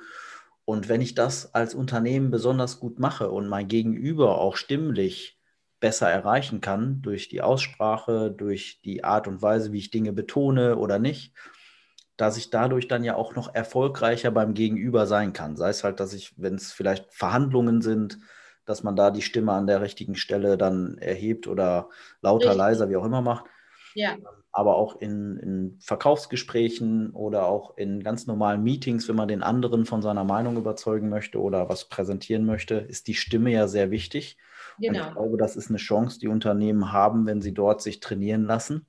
Und 0.64 0.88
wenn 0.88 1.00
ich 1.00 1.14
das 1.14 1.54
als 1.54 1.74
Unternehmen 1.74 2.30
besonders 2.30 2.80
gut 2.80 2.98
mache 2.98 3.30
und 3.30 3.48
mein 3.48 3.68
Gegenüber 3.68 4.38
auch 4.38 4.56
stimmlich 4.56 5.38
besser 5.80 6.08
erreichen 6.08 6.60
kann 6.60 7.02
durch 7.02 7.28
die 7.28 7.42
Aussprache, 7.42 8.30
durch 8.30 8.80
die 8.84 9.02
Art 9.02 9.26
und 9.26 9.42
Weise, 9.42 9.72
wie 9.72 9.78
ich 9.78 9.90
Dinge 9.90 10.12
betone 10.12 10.76
oder 10.76 10.98
nicht, 11.00 11.34
dass 12.22 12.36
ich 12.36 12.50
dadurch 12.50 12.86
dann 12.86 13.02
ja 13.02 13.16
auch 13.16 13.34
noch 13.34 13.52
erfolgreicher 13.52 14.30
beim 14.30 14.54
Gegenüber 14.54 15.08
sein 15.08 15.32
kann. 15.32 15.56
Sei 15.56 15.70
es 15.70 15.82
halt, 15.82 15.98
dass 15.98 16.12
ich, 16.12 16.32
wenn 16.36 16.54
es 16.54 16.72
vielleicht 16.72 17.12
Verhandlungen 17.12 17.82
sind, 17.82 18.20
dass 18.64 18.84
man 18.84 18.94
da 18.94 19.10
die 19.10 19.22
Stimme 19.22 19.50
an 19.50 19.66
der 19.66 19.80
richtigen 19.80 20.14
Stelle 20.14 20.56
dann 20.56 20.98
erhebt 20.98 21.48
oder 21.48 21.88
lauter, 22.20 22.50
Richtig. 22.50 22.58
leiser, 22.58 22.88
wie 22.88 22.96
auch 22.96 23.04
immer 23.04 23.22
macht. 23.22 23.46
Ja. 23.96 24.18
Aber 24.52 24.76
auch 24.76 25.00
in, 25.00 25.36
in 25.38 25.78
Verkaufsgesprächen 25.80 27.10
oder 27.10 27.46
auch 27.46 27.76
in 27.76 28.04
ganz 28.04 28.28
normalen 28.28 28.62
Meetings, 28.62 29.08
wenn 29.08 29.16
man 29.16 29.26
den 29.26 29.42
anderen 29.42 29.84
von 29.84 30.00
seiner 30.00 30.22
Meinung 30.22 30.56
überzeugen 30.56 31.08
möchte 31.08 31.40
oder 31.40 31.68
was 31.68 31.86
präsentieren 31.86 32.46
möchte, 32.46 32.76
ist 32.76 33.08
die 33.08 33.14
Stimme 33.14 33.50
ja 33.50 33.66
sehr 33.66 33.90
wichtig. 33.90 34.38
Genau. 34.78 34.90
Und 34.90 34.94
ich 34.94 35.02
genau. 35.02 35.20
glaube, 35.20 35.38
das 35.38 35.56
ist 35.56 35.70
eine 35.70 35.78
Chance, 35.78 36.20
die 36.20 36.28
Unternehmen 36.28 36.92
haben, 36.92 37.26
wenn 37.26 37.42
sie 37.42 37.52
dort 37.52 37.82
sich 37.82 37.98
trainieren 37.98 38.44
lassen 38.44 38.86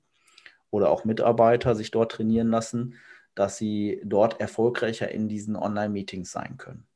oder 0.70 0.88
auch 0.88 1.04
Mitarbeiter 1.04 1.74
sich 1.74 1.90
dort 1.90 2.12
trainieren 2.12 2.50
lassen, 2.50 2.94
dass 3.34 3.56
sie 3.56 4.00
dort 4.04 4.40
erfolgreicher 4.40 5.10
in 5.10 5.28
diesen 5.28 5.56
Online-Meetings 5.56 6.30
sein 6.30 6.56
können. 6.56 6.86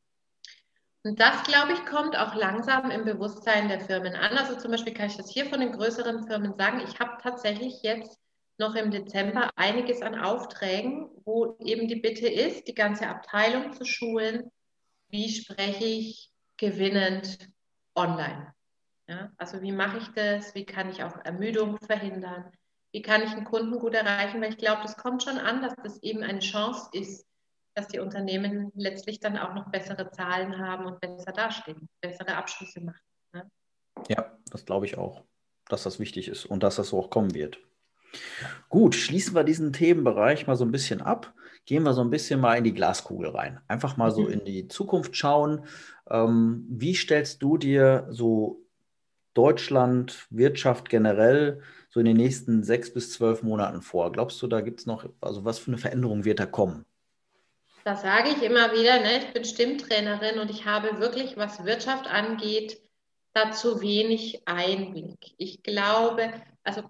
Und 1.04 1.21
das, 1.21 1.42
glaube 1.45 1.73
ich, 1.73 1.87
kommt 1.87 2.16
auch 2.18 2.35
langsam 2.35 2.90
im 2.90 3.04
Bewusstsein 3.04 3.68
der 3.68 3.80
Firmen 3.80 4.14
an. 4.14 4.37
Also 4.37 4.57
zum 4.57 4.73
Beispiel 4.73 4.92
kann 4.92 5.07
ich 5.07 5.16
das 5.16 5.30
hier 5.30 5.47
von 5.47 5.61
den 5.61 5.73
größeren 5.73 6.26
Firmen 6.26 6.54
sagen. 6.54 6.83
Ich 6.87 6.99
habe 6.99 7.23
tatsächlich 7.23 7.83
jetzt 7.83 8.18
noch 8.59 8.75
im 8.75 8.90
Dezember 8.90 9.50
einiges 9.57 10.02
an 10.02 10.18
Aufträgen, 10.18 11.09
wo 11.25 11.57
eben 11.61 11.87
die 11.87 12.00
Bitte 12.00 12.28
ist, 12.28 12.66
die 12.66 12.75
ganze 12.75 13.07
Abteilung 13.07 13.73
zu 13.73 13.85
schulen. 13.85 14.50
Wie 15.09 15.28
spreche 15.28 15.85
ich 15.85 16.30
gewinnend 16.57 17.38
online? 17.95 18.52
Ja, 19.07 19.33
also 19.38 19.62
wie 19.62 19.73
mache 19.73 19.99
ich 19.99 20.09
das? 20.09 20.54
Wie 20.54 20.66
kann 20.66 20.90
ich 20.90 21.02
auch 21.02 21.16
Ermüdung 21.25 21.78
verhindern? 21.78 22.52
Wie 22.92 23.02
kann 23.02 23.23
ich 23.23 23.30
einen 23.30 23.45
Kunden 23.45 23.78
gut 23.78 23.95
erreichen, 23.95 24.40
weil 24.40 24.50
ich 24.50 24.59
glaube, 24.59 24.83
das 24.83 24.97
kommt 24.97 25.23
schon 25.23 25.38
an, 25.38 25.62
dass 25.62 25.75
das 25.83 26.02
eben 26.02 26.23
eine 26.23 26.40
Chance 26.40 26.88
ist, 26.92 27.26
dass 27.75 27.88
die 27.88 28.00
Unternehmen 28.00 28.73
letztlich 28.75 29.21
dann 29.21 29.37
auch 29.37 29.54
noch 29.54 29.71
bessere 29.71 30.11
Zahlen 30.11 30.59
haben 30.59 30.87
und 30.87 31.00
besser 31.00 31.33
dastehen, 31.33 31.88
bessere 32.00 32.35
Abschlüsse 32.35 32.80
machen. 32.80 33.00
Ne? 33.33 33.50
Ja, 34.09 34.37
das 34.50 34.64
glaube 34.64 34.87
ich 34.87 34.99
auch, 34.99 35.23
dass 35.68 35.85
das 35.85 35.99
wichtig 36.00 36.28
ist 36.28 36.47
und 36.47 36.62
dass 36.62 36.76
das 36.76 36.88
so 36.88 36.99
auch 36.99 37.11
kommen 37.11 37.35
wird. 37.35 37.61
Gut, 38.68 38.95
schließen 38.95 39.35
wir 39.35 39.45
diesen 39.45 39.73
Themenbereich 39.73 40.47
mal 40.47 40.57
so 40.57 40.64
ein 40.64 40.73
bisschen 40.73 41.02
ab. 41.02 41.35
Gehen 41.66 41.83
wir 41.83 41.92
so 41.92 42.00
ein 42.00 42.11
bisschen 42.11 42.40
mal 42.40 42.57
in 42.57 42.64
die 42.64 42.73
Glaskugel 42.73 43.30
rein. 43.30 43.61
Einfach 43.68 43.99
mal 43.99 44.11
so 44.11 44.23
mhm. 44.23 44.30
in 44.30 44.45
die 44.45 44.68
Zukunft 44.68 45.14
schauen. 45.14 45.66
Ähm, 46.09 46.66
wie 46.71 46.95
stellst 46.95 47.42
du 47.42 47.59
dir 47.59 48.07
so 48.09 48.64
Deutschland, 49.38 50.26
Wirtschaft 50.30 50.88
generell 50.88 51.62
so 51.90 52.00
in 52.00 52.07
den 52.07 52.16
nächsten 52.16 52.64
sechs 52.64 52.92
bis 52.92 53.12
zwölf 53.12 53.45
Monaten 53.45 53.83
vor? 53.83 54.11
Glaubst 54.11 54.42
du, 54.42 54.49
da 54.49 54.61
gibt 54.62 54.80
es 54.80 54.87
noch, 54.87 55.09
also 55.21 55.45
was 55.45 55.61
für 55.61 55.68
eine 55.68 55.78
Veränderung 55.78 56.25
wird 56.25 56.40
da 56.40 56.47
kommen? 56.47 56.85
Das 57.85 58.02
sage 58.02 58.30
ich 58.30 58.42
immer 58.42 58.73
wieder. 58.73 58.99
Ne? 58.99 59.18
Ich 59.18 59.33
bin 59.33 59.45
Stimmtrainerin 59.45 60.40
und 60.40 60.50
ich 60.50 60.64
habe 60.64 60.99
wirklich, 60.99 61.37
was 61.37 61.64
Wirtschaft 61.64 62.09
angeht, 62.09 62.83
dazu 63.33 63.80
wenig 63.80 64.42
Einblick. 64.45 65.35
Ich 65.37 65.62
glaube, 65.62 66.33
also 66.64 66.83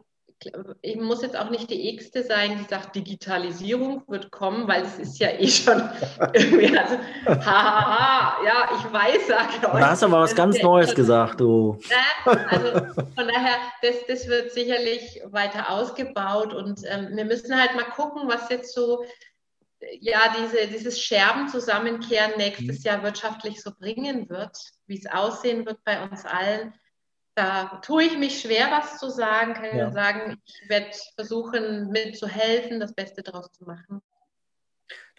ich 0.83 0.97
muss 0.97 1.23
jetzt 1.23 1.37
auch 1.37 1.51
nicht 1.51 1.69
die 1.71 1.89
X-te 1.95 2.23
sein, 2.23 2.59
die 2.59 2.65
sagt, 2.65 2.95
Digitalisierung 2.95 4.03
wird 4.07 4.31
kommen, 4.31 4.69
weil 4.69 4.85
es 4.85 4.99
ist 4.99 5.19
ja 5.19 5.31
eh 5.31 5.49
schon 5.49 5.83
irgendwie, 6.33 6.79
also, 6.79 6.97
hahaha, 7.27 8.45
ja, 8.45 8.69
ich 8.77 8.93
weiß, 8.93 9.27
sage 9.27 9.49
ich 9.51 9.69
euch. 9.69 9.81
Da 9.81 9.91
hast 9.91 10.03
du 10.03 10.07
aber 10.07 10.21
was 10.21 10.35
ganz 10.35 10.63
Neues 10.63 10.95
gesagt, 10.95 11.41
du. 11.41 11.79
Also 12.25 12.73
von 12.95 13.29
daher, 13.29 13.57
das, 13.83 13.97
das 14.07 14.29
wird 14.29 14.53
sicherlich 14.53 15.21
weiter 15.27 15.71
ausgebaut 15.71 16.55
und 16.55 16.81
ähm, 16.87 17.09
wir 17.17 17.25
müssen 17.25 17.61
halt 17.61 17.75
mal 17.75 17.91
gucken, 17.91 18.29
was 18.29 18.49
jetzt 18.49 18.75
so, 18.75 19.05
ja, 20.01 20.35
diese, 20.41 20.69
dieses 20.69 21.01
Scherben 21.01 21.49
zusammenkehren 21.49 22.33
nächstes 22.37 22.81
mhm. 22.81 22.85
Jahr 22.85 23.03
wirtschaftlich 23.03 23.61
so 23.61 23.73
bringen 23.77 24.29
wird, 24.29 24.57
wie 24.87 24.99
es 24.99 25.07
aussehen 25.11 25.67
wird 25.67 25.83
bei 25.85 26.03
uns 26.03 26.25
allen 26.25 26.75
da 27.39 27.79
tue 27.83 28.03
ich 28.03 28.19
mich 28.19 28.41
schwer, 28.41 28.69
was 28.71 28.99
zu 28.99 29.11
sagen. 29.11 29.55
Kann 29.55 29.77
ja. 29.77 29.93
sagen, 29.93 30.41
ich 30.45 30.69
werde 30.69 30.91
versuchen, 31.15 31.89
mitzuhelfen, 31.91 32.81
das 32.81 32.93
Beste 32.93 33.23
daraus 33.23 33.53
zu 33.53 33.65
machen. 33.65 34.03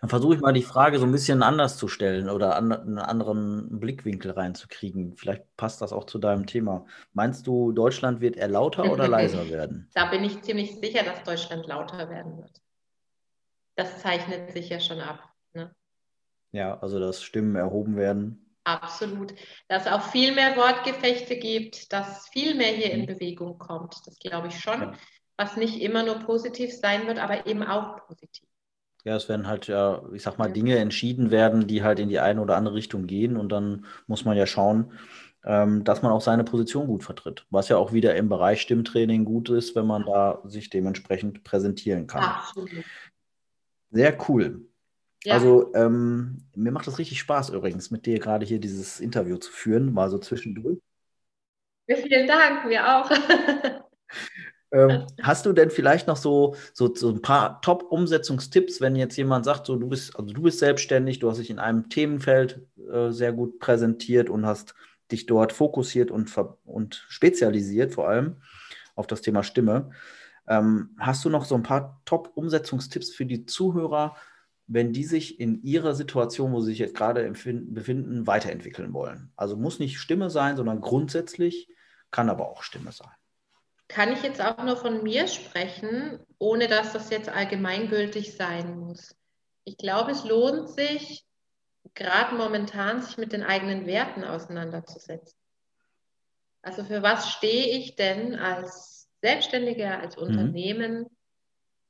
Dann 0.02 0.10
versuche 0.10 0.36
ich 0.36 0.42
mal 0.42 0.54
die 0.54 0.64
Frage 0.64 1.00
so 1.00 1.06
ein 1.06 1.12
bisschen 1.12 1.44
anders 1.44 1.78
zu 1.78 1.88
stellen 1.88 2.30
oder 2.30 2.56
an, 2.56 2.72
einen 2.72 3.00
anderen 3.00 3.80
Blickwinkel 3.80 4.32
reinzukriegen. 4.32 5.16
Vielleicht 5.16 5.44
passt 5.58 5.82
das 5.82 5.94
auch 5.94 6.06
zu 6.06 6.20
deinem 6.20 6.46
Thema. 6.46 6.86
Meinst 7.14 7.48
du, 7.48 7.72
Deutschland 7.72 8.22
wird 8.22 8.36
eher 8.36 8.48
lauter 8.48 8.92
oder 8.92 9.08
leiser 9.10 9.50
werden? 9.50 9.90
Da 9.94 10.06
bin 10.06 10.24
ich 10.24 10.42
ziemlich 10.42 10.76
sicher, 10.80 11.04
dass 11.04 11.24
Deutschland 11.24 11.68
lauter 11.68 12.10
werden 12.10 12.38
wird. 12.38 12.62
Das 13.76 14.02
zeichnet 14.02 14.52
sich 14.52 14.70
ja 14.70 14.80
schon 14.80 15.00
ab. 15.00 15.20
Ne? 15.54 15.74
Ja, 16.52 16.78
also 16.80 17.00
dass 17.00 17.22
Stimmen 17.22 17.56
erhoben 17.56 17.96
werden. 17.96 18.49
Absolut. 18.70 19.34
Dass 19.68 19.86
es 19.86 19.92
auch 19.92 20.04
viel 20.04 20.34
mehr 20.36 20.56
Wortgefechte 20.56 21.38
gibt, 21.38 21.92
dass 21.92 22.28
viel 22.30 22.56
mehr 22.56 22.68
hier 22.68 22.92
in 22.92 23.02
mhm. 23.02 23.06
Bewegung 23.08 23.58
kommt. 23.58 23.96
Das 24.06 24.20
glaube 24.20 24.48
ich 24.50 24.60
schon. 24.60 24.96
Was 25.38 25.58
nicht 25.58 25.82
immer 25.82 26.04
nur 26.04 26.20
positiv 26.20 26.74
sein 26.74 27.08
wird, 27.08 27.18
aber 27.18 27.48
eben 27.48 27.64
auch 27.64 28.06
positiv. 28.06 28.46
Ja, 29.06 29.16
es 29.16 29.30
werden 29.30 29.48
halt 29.48 29.68
ja, 29.68 30.04
ich 30.14 30.22
sag 30.22 30.38
mal, 30.38 30.52
Dinge 30.52 30.78
entschieden 30.78 31.32
werden, 31.32 31.66
die 31.66 31.84
halt 31.84 32.00
in 32.00 32.10
die 32.10 32.20
eine 32.20 32.42
oder 32.42 32.58
andere 32.58 32.76
Richtung 32.76 33.08
gehen. 33.08 33.38
Und 33.38 33.50
dann 33.52 33.86
muss 34.06 34.26
man 34.26 34.38
ja 34.38 34.46
schauen, 34.46 34.92
ähm, 35.46 35.84
dass 35.84 36.02
man 36.02 36.12
auch 36.12 36.22
seine 36.22 36.44
Position 36.44 36.88
gut 36.88 37.04
vertritt. 37.04 37.48
Was 37.50 37.70
ja 37.70 37.78
auch 37.78 37.94
wieder 37.94 38.16
im 38.16 38.30
Bereich 38.30 38.62
Stimmtraining 38.62 39.26
gut 39.26 39.50
ist, 39.50 39.76
wenn 39.76 39.88
man 39.88 40.06
da 40.06 40.42
sich 40.44 40.70
dementsprechend 40.70 41.44
präsentieren 41.44 42.06
kann. 42.06 42.24
Absolut. 42.24 42.84
Sehr 43.92 44.18
cool. 44.30 44.69
Ja. 45.24 45.34
Also 45.34 45.74
ähm, 45.76 46.46
mir 46.56 46.72
macht 46.72 46.88
das 46.88 46.98
richtig 46.98 47.20
Spaß 47.20 47.50
übrigens, 47.50 47.92
mit 47.92 48.06
dir 48.06 48.20
gerade 48.20 48.46
hier 48.46 48.60
dieses 48.60 49.00
Interview 49.00 49.38
zu 49.38 49.52
führen, 49.52 49.94
mal 49.94 50.10
so 50.10 50.18
zwischendurch. 50.18 50.80
Vielen 51.88 52.28
Dank, 52.28 52.66
mir 52.66 52.88
auch. 52.88 53.12
ähm, 54.72 55.08
hast 55.22 55.46
du 55.46 55.54
denn 55.54 55.72
vielleicht 55.72 56.08
noch 56.08 56.18
so, 56.18 56.56
so, 56.74 56.94
so 56.94 57.10
ein 57.10 57.22
paar 57.22 57.62
Top-Umsetzungstipps, 57.62 58.80
wenn 58.80 58.96
jetzt 58.96 59.18
jemand 59.18 59.44
sagt, 59.46 59.66
so 59.66 59.76
du 59.76 59.90
bist, 59.90 60.16
also 60.16 60.32
du 60.32 60.42
bist 60.44 60.60
selbstständig, 60.60 61.20
du 61.20 61.30
hast 61.30 61.40
dich 61.40 61.50
in 61.50 61.60
einem 61.60 61.90
Themenfeld 61.90 62.62
äh, 62.92 63.10
sehr 63.10 63.34
gut 63.34 63.60
präsentiert 63.60 64.30
und 64.30 64.46
hast 64.46 64.76
dich 65.12 65.26
dort 65.26 65.52
fokussiert 65.52 66.12
und, 66.12 66.32
und 66.64 67.06
spezialisiert, 67.10 67.94
vor 67.94 68.08
allem 68.08 68.38
auf 68.96 69.08
das 69.08 69.22
Thema 69.22 69.44
Stimme. 69.44 69.90
Ähm, 70.48 70.96
hast 71.00 71.26
du 71.26 71.30
noch 71.30 71.46
so 71.46 71.56
ein 71.56 71.64
paar 71.64 72.02
Top-Umsetzungstipps 72.06 73.12
für 73.12 73.26
die 73.26 73.46
Zuhörer, 73.46 74.16
wenn 74.72 74.94
die 74.94 75.04
sich 75.04 75.40
in 75.40 75.64
ihrer 75.64 75.96
Situation, 75.96 76.54
wo 76.54 76.62
sie 76.62 76.68
sich 76.68 76.80
jetzt 76.80 76.96
gerade 76.96 77.28
befinden, 77.28 78.28
weiterentwickeln 78.28 78.94
wollen. 78.94 79.32
Also 79.36 79.58
muss 79.58 79.80
nicht 79.80 79.98
Stimme 79.98 80.30
sein, 80.30 80.58
sondern 80.58 80.80
grundsätzlich 80.80 81.68
kann 82.12 82.30
aber 82.30 82.48
auch 82.50 82.62
Stimme 82.62 82.92
sein. 82.92 83.10
kann 83.88 84.14
ich 84.14 84.22
jetzt 84.22 84.40
auch 84.40 84.64
nur 84.64 84.78
von 84.78 85.02
mir 85.02 85.28
sprechen, 85.28 86.20
ohne 86.38 86.68
dass 86.68 86.94
das 86.94 87.10
jetzt 87.10 87.28
allgemeingültig 87.28 88.38
sein 88.38 88.78
muss. 88.78 89.16
Ich 89.64 89.78
glaube, 89.78 90.12
es 90.12 90.24
lohnt 90.24 90.70
sich, 90.70 91.26
gerade 91.96 92.36
momentan 92.36 93.02
sich 93.02 93.18
mit 93.18 93.34
den 93.34 93.44
eigenen 93.44 93.88
Werten 93.88 94.24
auseinanderzusetzen. 94.24 95.36
Also 96.62 96.84
für 96.84 97.02
was 97.02 97.32
stehe 97.32 97.78
ich 97.80 97.96
denn 97.96 98.36
als 98.36 99.10
Selbstständiger, 99.22 100.00
als 100.00 100.16
mhm. 100.16 100.24
Unternehmen? 100.24 101.00
Mhm. 101.02 101.08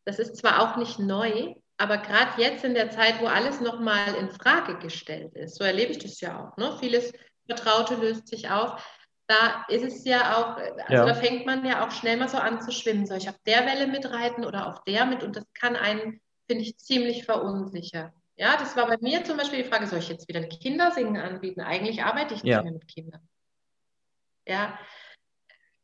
Das 0.06 0.20
ist 0.20 0.38
zwar 0.38 0.62
auch 0.62 0.78
nicht 0.78 1.00
neu, 1.00 1.54
aber 1.80 1.98
gerade 1.98 2.42
jetzt 2.42 2.64
in 2.66 2.74
der 2.74 2.92
Zeit, 2.92 3.22
wo 3.22 3.28
alles 3.28 3.62
nochmal 3.62 4.14
in 4.16 4.30
Frage 4.30 4.78
gestellt 4.80 5.34
ist, 5.36 5.56
so 5.56 5.64
erlebe 5.64 5.92
ich 5.92 6.00
das 6.00 6.20
ja 6.20 6.38
auch. 6.38 6.58
Ne? 6.58 6.78
Vieles 6.80 7.14
Vertraute 7.48 7.96
löst 7.96 8.28
sich 8.28 8.50
auf. 8.50 8.86
Da 9.28 9.66
ist 9.70 9.84
es 9.84 10.04
ja 10.04 10.38
auch, 10.38 10.58
also 10.58 10.94
ja. 10.94 11.06
da 11.06 11.14
fängt 11.14 11.46
man 11.46 11.66
ja 11.66 11.86
auch 11.86 11.92
schnell 11.92 12.18
mal 12.18 12.28
so 12.28 12.38
an 12.38 12.62
zu 12.62 12.72
schwimmen. 12.72 13.06
Soll 13.06 13.20
ich 13.20 13.30
auf 13.30 13.38
der 13.46 13.66
Welle 13.66 13.88
mitreiten 13.88 14.44
oder 14.46 14.68
auf 14.68 14.84
der 14.84 15.06
mit? 15.06 15.24
Und 15.24 15.38
das 15.38 15.46
kann 15.54 15.76
einen, 15.76 16.20
finde 16.48 16.64
ich, 16.64 16.78
ziemlich 16.78 17.24
verunsichern. 17.24 18.12
Ja, 18.36 18.58
das 18.58 18.76
war 18.76 18.88
bei 18.88 18.98
mir 19.00 19.24
zum 19.24 19.38
Beispiel 19.38 19.64
die 19.64 19.70
Frage, 19.70 19.88
soll 19.88 20.00
ich 20.00 20.10
jetzt 20.10 20.28
wieder 20.28 20.42
ein 20.42 20.50
Kindersingen 20.50 21.18
anbieten? 21.18 21.62
Eigentlich 21.62 22.04
arbeite 22.04 22.34
ich 22.34 22.44
nicht 22.44 22.52
ja. 22.52 22.62
mehr 22.62 22.74
mit 22.74 22.88
Kindern. 22.88 23.28
Ja, 24.46 24.78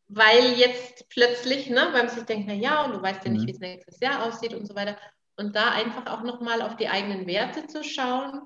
weil 0.08 0.54
jetzt 0.54 1.08
plötzlich, 1.10 1.70
ne, 1.70 1.88
weil 1.92 2.04
man 2.04 2.10
sich 2.10 2.24
denkt, 2.24 2.48
na 2.48 2.54
ja, 2.54 2.84
und 2.84 2.94
du 2.94 3.02
weißt 3.02 3.26
ja 3.26 3.32
nicht, 3.32 3.44
mhm. 3.44 3.48
wie 3.48 3.52
es 3.52 3.60
nächstes 3.60 4.00
Jahr 4.00 4.26
aussieht 4.26 4.54
und 4.54 4.66
so 4.68 4.76
weiter. 4.76 4.98
Und 5.38 5.56
da 5.56 5.72
einfach 5.72 6.08
auch 6.08 6.24
nochmal 6.24 6.62
auf 6.62 6.78
die 6.78 6.88
eigenen 6.88 7.28
Werte 7.28 7.68
zu 7.68 7.84
schauen. 7.84 8.42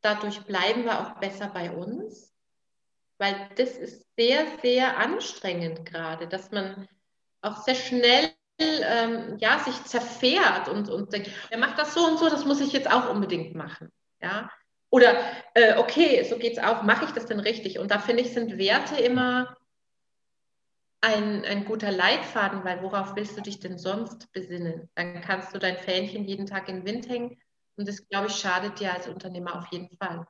Dadurch 0.00 0.42
bleiben 0.42 0.84
wir 0.84 1.00
auch 1.00 1.20
besser 1.20 1.48
bei 1.48 1.70
uns, 1.70 2.34
weil 3.18 3.48
das 3.56 3.76
ist 3.76 4.06
sehr, 4.16 4.46
sehr 4.62 4.98
anstrengend 4.98 5.86
gerade, 5.86 6.26
dass 6.26 6.50
man 6.50 6.88
auch 7.40 7.62
sehr 7.62 7.74
schnell 7.74 8.32
ähm, 8.58 9.36
ja, 9.38 9.58
sich 9.60 9.82
zerfährt 9.84 10.68
und, 10.68 10.88
und 10.88 11.12
denkt, 11.12 11.30
er 11.50 11.58
macht 11.58 11.78
das 11.78 11.94
so 11.94 12.04
und 12.04 12.18
so, 12.18 12.28
das 12.28 12.44
muss 12.44 12.60
ich 12.60 12.72
jetzt 12.72 12.90
auch 12.90 13.10
unbedingt 13.10 13.54
machen. 13.54 13.90
Ja? 14.20 14.50
Oder 14.90 15.18
äh, 15.54 15.76
okay, 15.76 16.22
so 16.24 16.36
geht 16.38 16.56
es 16.56 16.62
auch, 16.62 16.82
mache 16.82 17.04
ich 17.06 17.10
das 17.12 17.26
denn 17.26 17.40
richtig? 17.40 17.78
Und 17.78 17.90
da 17.90 17.98
finde 17.98 18.22
ich, 18.22 18.32
sind 18.32 18.58
Werte 18.58 18.96
immer 18.96 19.56
ein, 21.04 21.44
ein 21.44 21.64
guter 21.66 21.92
Leitfaden, 21.92 22.64
weil 22.64 22.82
worauf 22.82 23.14
willst 23.14 23.36
du 23.36 23.42
dich 23.42 23.60
denn 23.60 23.78
sonst 23.78 24.32
besinnen? 24.32 24.88
Dann 24.94 25.20
kannst 25.20 25.54
du 25.54 25.58
dein 25.58 25.76
Fähnchen 25.76 26.24
jeden 26.24 26.46
Tag 26.46 26.68
in 26.68 26.76
den 26.76 26.86
Wind 26.86 27.08
hängen 27.08 27.36
und 27.76 27.86
das, 27.86 28.08
glaube 28.08 28.28
ich, 28.28 28.34
schadet 28.34 28.80
dir 28.80 28.94
als 28.94 29.06
Unternehmer 29.06 29.58
auf 29.58 29.66
jeden 29.70 29.94
Fall. 29.98 30.26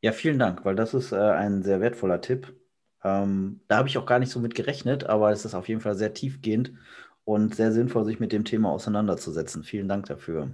Ja, 0.00 0.12
vielen 0.12 0.38
Dank, 0.38 0.64
weil 0.64 0.76
das 0.76 0.94
ist 0.94 1.12
äh, 1.12 1.16
ein 1.16 1.62
sehr 1.62 1.80
wertvoller 1.80 2.20
Tipp. 2.20 2.54
Ähm, 3.02 3.62
da 3.66 3.78
habe 3.78 3.88
ich 3.88 3.98
auch 3.98 4.06
gar 4.06 4.18
nicht 4.18 4.30
so 4.30 4.38
mit 4.38 4.54
gerechnet, 4.54 5.04
aber 5.04 5.32
es 5.32 5.44
ist 5.44 5.54
auf 5.54 5.68
jeden 5.68 5.80
Fall 5.80 5.96
sehr 5.96 6.14
tiefgehend 6.14 6.74
und 7.24 7.56
sehr 7.56 7.72
sinnvoll, 7.72 8.04
sich 8.04 8.20
mit 8.20 8.30
dem 8.30 8.44
Thema 8.44 8.70
auseinanderzusetzen. 8.70 9.64
Vielen 9.64 9.88
Dank 9.88 10.06
dafür. 10.06 10.52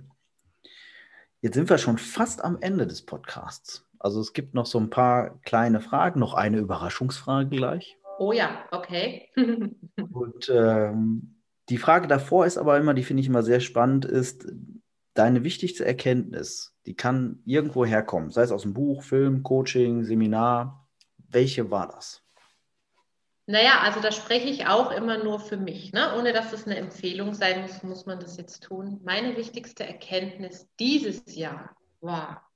Jetzt 1.43 1.55
sind 1.55 1.69
wir 1.69 1.79
schon 1.79 1.99
fast 1.99 2.43
am 2.43 2.59
Ende 2.61 2.87
des 2.87 3.03
Podcasts. 3.03 3.87
Also 3.99 4.21
es 4.21 4.33
gibt 4.33 4.55
noch 4.55 4.67
so 4.67 4.79
ein 4.79 4.89
paar 4.89 5.39
kleine 5.43 5.81
Fragen, 5.81 6.21
noch 6.21 6.33
eine 6.35 6.59
Überraschungsfrage 6.59 7.51
gleich. 7.51 7.99
Oh 8.21 8.33
ja, 8.33 8.67
okay. 8.71 9.31
und 10.13 10.51
ähm, 10.51 11.41
die 11.71 11.79
Frage 11.79 12.07
davor 12.07 12.45
ist 12.45 12.59
aber 12.59 12.77
immer, 12.77 12.93
die 12.93 13.03
finde 13.03 13.23
ich 13.23 13.27
immer 13.27 13.43
sehr 13.43 13.61
spannend, 13.61 14.05
ist 14.05 14.45
deine 15.15 15.43
wichtigste 15.43 15.87
Erkenntnis, 15.87 16.77
die 16.85 16.95
kann 16.95 17.41
irgendwo 17.47 17.87
herkommen, 17.87 18.29
sei 18.29 18.43
es 18.43 18.53
aus 18.53 18.61
dem 18.61 18.75
Buch, 18.75 19.05
Film, 19.05 19.43
Coaching, 19.43 20.05
Seminar. 20.05 20.87
Welche 21.31 21.71
war 21.71 21.89
das? 21.89 22.23
Naja, 23.47 23.81
also 23.81 24.01
da 24.01 24.13
spreche 24.13 24.49
ich 24.49 24.67
auch 24.67 24.91
immer 24.91 25.25
nur 25.25 25.41
für 25.41 25.57
mich. 25.57 25.95
Ne? 25.95 26.15
Ohne 26.19 26.35
dass 26.35 26.53
es 26.53 26.67
eine 26.67 26.77
Empfehlung 26.77 27.33
sein 27.33 27.63
muss, 27.63 27.83
muss 27.83 28.05
man 28.05 28.21
das 28.21 28.37
jetzt 28.37 28.65
tun. 28.65 29.01
Meine 29.03 29.35
wichtigste 29.39 29.87
Erkenntnis 29.87 30.69
dieses 30.79 31.35
Jahr 31.37 31.75
war 32.03 32.47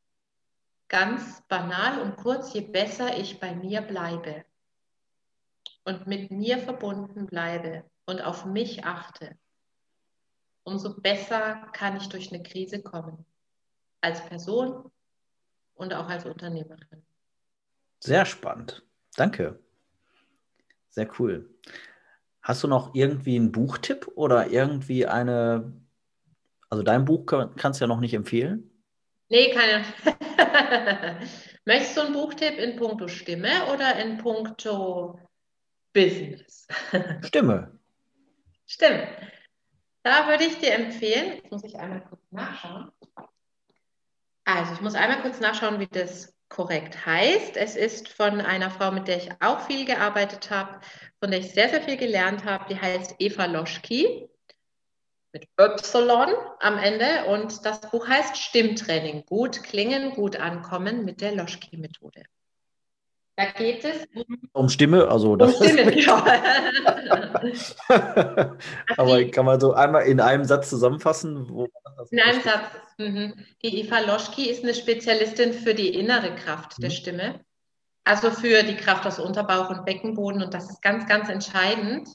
ganz 0.89 1.43
banal 1.49 2.03
und 2.03 2.17
kurz, 2.17 2.53
je 2.53 2.61
besser 2.61 3.17
ich 3.19 3.41
bei 3.41 3.55
mir 3.55 3.81
bleibe 3.81 4.45
und 5.85 6.07
mit 6.07 6.31
mir 6.31 6.59
verbunden 6.59 7.27
bleibe 7.27 7.85
und 8.07 8.21
auf 8.23 8.45
mich 8.45 8.85
achte, 8.85 9.37
umso 10.65 11.01
besser 11.01 11.69
kann 11.73 11.97
ich 11.97 12.09
durch 12.09 12.33
eine 12.33 12.43
Krise 12.43 12.83
kommen. 12.83 13.25
Als 14.01 14.25
Person 14.27 14.91
und 15.75 15.95
auch 15.95 16.09
als 16.09 16.27
Unternehmerin. 16.27 17.05
Sehr 18.01 18.27
spannend. 18.27 18.83
Danke. 19.17 19.59
Sehr 20.91 21.09
cool. 21.19 21.49
Hast 22.43 22.63
du 22.63 22.69
noch 22.69 22.95
irgendwie 22.95 23.37
einen 23.37 23.53
Buchtipp 23.53 24.09
oder 24.15 24.51
irgendwie 24.51 25.07
eine, 25.07 25.73
also 26.69 26.83
dein 26.83 27.07
Buch 27.07 27.25
kannst 27.57 27.81
du 27.81 27.85
ja 27.85 27.89
noch 27.89 28.01
nicht 28.01 28.13
empfehlen? 28.13 28.71
Nee, 29.31 29.51
keine. 29.53 29.85
Möchtest 31.65 31.97
du 31.97 32.03
einen 32.03 32.13
Buchtipp 32.13 32.59
in 32.59 32.77
puncto 32.77 33.09
Stimme 33.09 33.73
oder 33.73 33.99
in 33.99 34.19
puncto 34.19 35.19
Business? 35.95 36.67
Stimme. 37.23 37.79
Stimme. 38.67 39.09
Da 40.03 40.29
würde 40.29 40.45
ich 40.45 40.59
dir 40.59 40.75
empfehlen, 40.75 41.37
jetzt 41.37 41.51
muss 41.51 41.65
ich 41.65 41.77
einmal 41.77 42.03
kurz 42.03 42.21
nachschauen. 42.31 42.93
Also 44.45 44.75
ich 44.75 44.83
muss 44.83 44.95
einmal 44.95 45.23
kurz 45.23 45.41
nachschauen, 45.41 45.81
wie 45.81 45.87
das 45.87 46.35
korrekt 46.51 47.07
heißt. 47.07 47.57
Es 47.57 47.75
ist 47.75 48.09
von 48.11 48.43
einer 48.43 48.71
Frau, 48.71 48.91
mit 48.91 49.09
der 49.09 49.17
ich 49.17 49.31
auch 49.41 49.61
viel 49.61 49.87
gearbeitet 49.87 50.51
habe, 50.51 50.81
von 51.21 51.31
der 51.31 51.41
ich 51.41 51.53
sehr, 51.53 51.71
sehr 51.71 51.81
viel 51.81 51.97
gelernt 51.97 52.45
habe. 52.45 52.67
Die 52.69 52.79
heißt 52.79 53.17
Eva 53.19 53.47
Loschki 53.47 54.29
mit 55.33 55.49
Y 55.59 56.35
am 56.61 56.79
Ende. 56.79 57.25
Und 57.27 57.65
das 57.65 57.81
Buch 57.91 58.07
heißt 58.07 58.37
Stimmtraining. 58.37 59.25
Gut 59.25 59.63
klingen, 59.63 60.11
gut 60.11 60.37
ankommen 60.37 61.05
mit 61.07 61.23
der 61.23 61.35
Loschki-Methode. 61.35 62.25
Da 63.37 63.47
geht 63.47 63.85
es 63.85 64.07
um, 64.15 64.39
um 64.53 64.69
Stimme, 64.69 65.09
also 65.09 65.35
das 65.35 65.55
um 65.55 65.67
Stimme, 65.67 65.91
genau. 65.91 66.19
Aber 68.97 69.25
kann 69.25 69.45
man 69.45 69.59
so 69.59 69.73
einmal 69.73 70.05
in 70.05 70.21
einem 70.21 70.45
Satz 70.45 70.71
zusammenfassen? 70.71 71.49
Wo 71.49 71.67
in 72.11 72.21
einem 72.21 72.43
Satz. 72.43 72.65
Mhm. 72.99 73.35
Die 73.63 73.81
Eva 73.81 73.99
Loschki 74.01 74.49
ist 74.49 74.63
eine 74.63 74.73
Spezialistin 74.73 75.53
für 75.53 75.75
die 75.75 75.95
innere 75.95 76.37
Kraft 76.37 76.79
mhm. 76.79 76.83
der 76.83 76.91
Stimme, 76.91 77.41
also 78.05 78.31
für 78.31 78.63
die 78.63 78.77
Kraft 78.77 79.05
aus 79.05 79.19
Unterbauch 79.19 79.69
und 79.71 79.85
Beckenboden. 79.85 80.41
Und 80.43 80.55
das 80.55 80.71
ist 80.71 80.81
ganz, 80.81 81.09
ganz 81.09 81.29
entscheidend, 81.29 82.09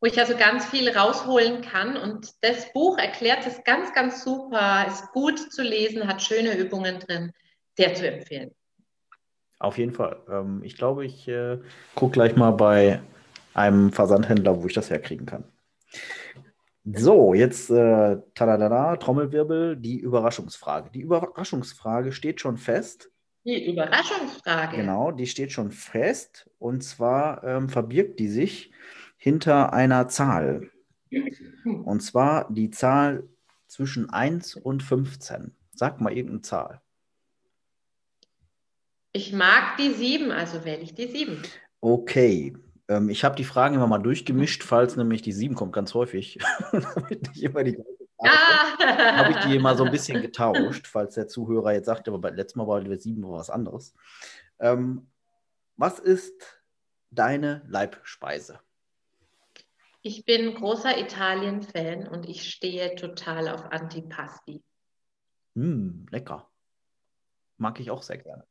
wo 0.00 0.06
ich 0.06 0.20
also 0.20 0.36
ganz 0.36 0.66
viel 0.66 0.88
rausholen 0.90 1.62
kann. 1.62 1.96
Und 1.96 2.30
das 2.42 2.72
Buch 2.72 2.98
erklärt 2.98 3.44
es 3.48 3.64
ganz, 3.64 3.92
ganz 3.94 4.22
super, 4.22 4.86
ist 4.86 5.10
gut 5.12 5.40
zu 5.52 5.62
lesen, 5.62 6.06
hat 6.06 6.22
schöne 6.22 6.56
Übungen 6.56 7.00
drin, 7.00 7.32
sehr 7.76 7.94
zu 7.94 8.06
empfehlen. 8.06 8.54
Auf 9.58 9.78
jeden 9.78 9.92
Fall. 9.92 10.18
Ähm, 10.30 10.60
ich 10.62 10.76
glaube, 10.76 11.04
ich 11.04 11.28
äh, 11.28 11.58
gucke 11.94 12.12
gleich 12.12 12.36
mal 12.36 12.50
bei 12.50 13.00
einem 13.54 13.92
Versandhändler, 13.92 14.62
wo 14.62 14.66
ich 14.66 14.74
das 14.74 14.90
herkriegen 14.90 15.26
kann. 15.26 15.44
So, 16.84 17.34
jetzt 17.34 17.70
äh, 17.70 18.18
tadadada, 18.34 18.96
Trommelwirbel, 18.96 19.76
die 19.76 19.98
Überraschungsfrage. 19.98 20.90
Die 20.90 21.00
Überraschungsfrage 21.00 22.12
steht 22.12 22.40
schon 22.40 22.58
fest. 22.58 23.10
Die 23.44 23.70
Überraschungsfrage. 23.70 24.76
Genau, 24.76 25.10
die 25.10 25.26
steht 25.26 25.50
schon 25.50 25.72
fest. 25.72 26.48
Und 26.58 26.84
zwar 26.84 27.42
ähm, 27.42 27.68
verbirgt 27.68 28.20
die 28.20 28.28
sich 28.28 28.70
hinter 29.16 29.72
einer 29.72 30.08
Zahl. 30.08 30.70
Und 31.64 32.00
zwar 32.00 32.52
die 32.52 32.70
Zahl 32.70 33.24
zwischen 33.66 34.10
1 34.10 34.54
und 34.56 34.82
15. 34.82 35.54
Sag 35.74 36.00
mal 36.00 36.12
irgendeine 36.12 36.42
Zahl. 36.42 36.80
Ich 39.16 39.32
mag 39.32 39.78
die 39.78 39.94
sieben, 39.94 40.30
also 40.30 40.66
wähle 40.66 40.82
ich 40.82 40.92
die 40.92 41.06
sieben. 41.06 41.40
Okay. 41.80 42.54
Ähm, 42.86 43.08
ich 43.08 43.24
habe 43.24 43.34
die 43.34 43.44
Fragen 43.44 43.74
immer 43.74 43.86
mal 43.86 43.96
durchgemischt, 43.96 44.62
falls 44.62 44.94
nämlich 44.94 45.22
die 45.22 45.32
sieben 45.32 45.54
kommt, 45.54 45.72
ganz 45.72 45.94
häufig. 45.94 46.38
Damit 46.70 47.22
nicht 47.22 47.42
immer 47.42 47.64
die 47.64 47.82
ah. 48.18 49.16
habe 49.16 49.30
ich 49.32 49.38
die 49.38 49.56
immer 49.56 49.74
so 49.74 49.84
ein 49.84 49.90
bisschen 49.90 50.20
getauscht, 50.20 50.86
falls 50.86 51.14
der 51.14 51.28
Zuhörer 51.28 51.72
jetzt 51.72 51.86
sagt, 51.86 52.08
aber 52.08 52.18
beim 52.18 52.34
letzten 52.34 52.58
Mal 52.58 52.68
war 52.68 52.82
die 52.82 52.94
sieben 52.96 53.22
war 53.22 53.38
was 53.38 53.48
anderes. 53.48 53.94
Ähm, 54.58 55.06
was 55.78 55.98
ist 55.98 56.60
deine 57.10 57.62
Leibspeise? 57.68 58.60
Ich 60.02 60.26
bin 60.26 60.52
großer 60.52 60.98
Italien-Fan 60.98 62.06
und 62.06 62.28
ich 62.28 62.50
stehe 62.50 62.94
total 62.96 63.48
auf 63.48 63.72
Antipasti. 63.72 64.62
Mm, 65.54 66.04
lecker. 66.10 66.50
Mag 67.56 67.80
ich 67.80 67.90
auch 67.90 68.02
sehr 68.02 68.18
gerne. 68.18 68.44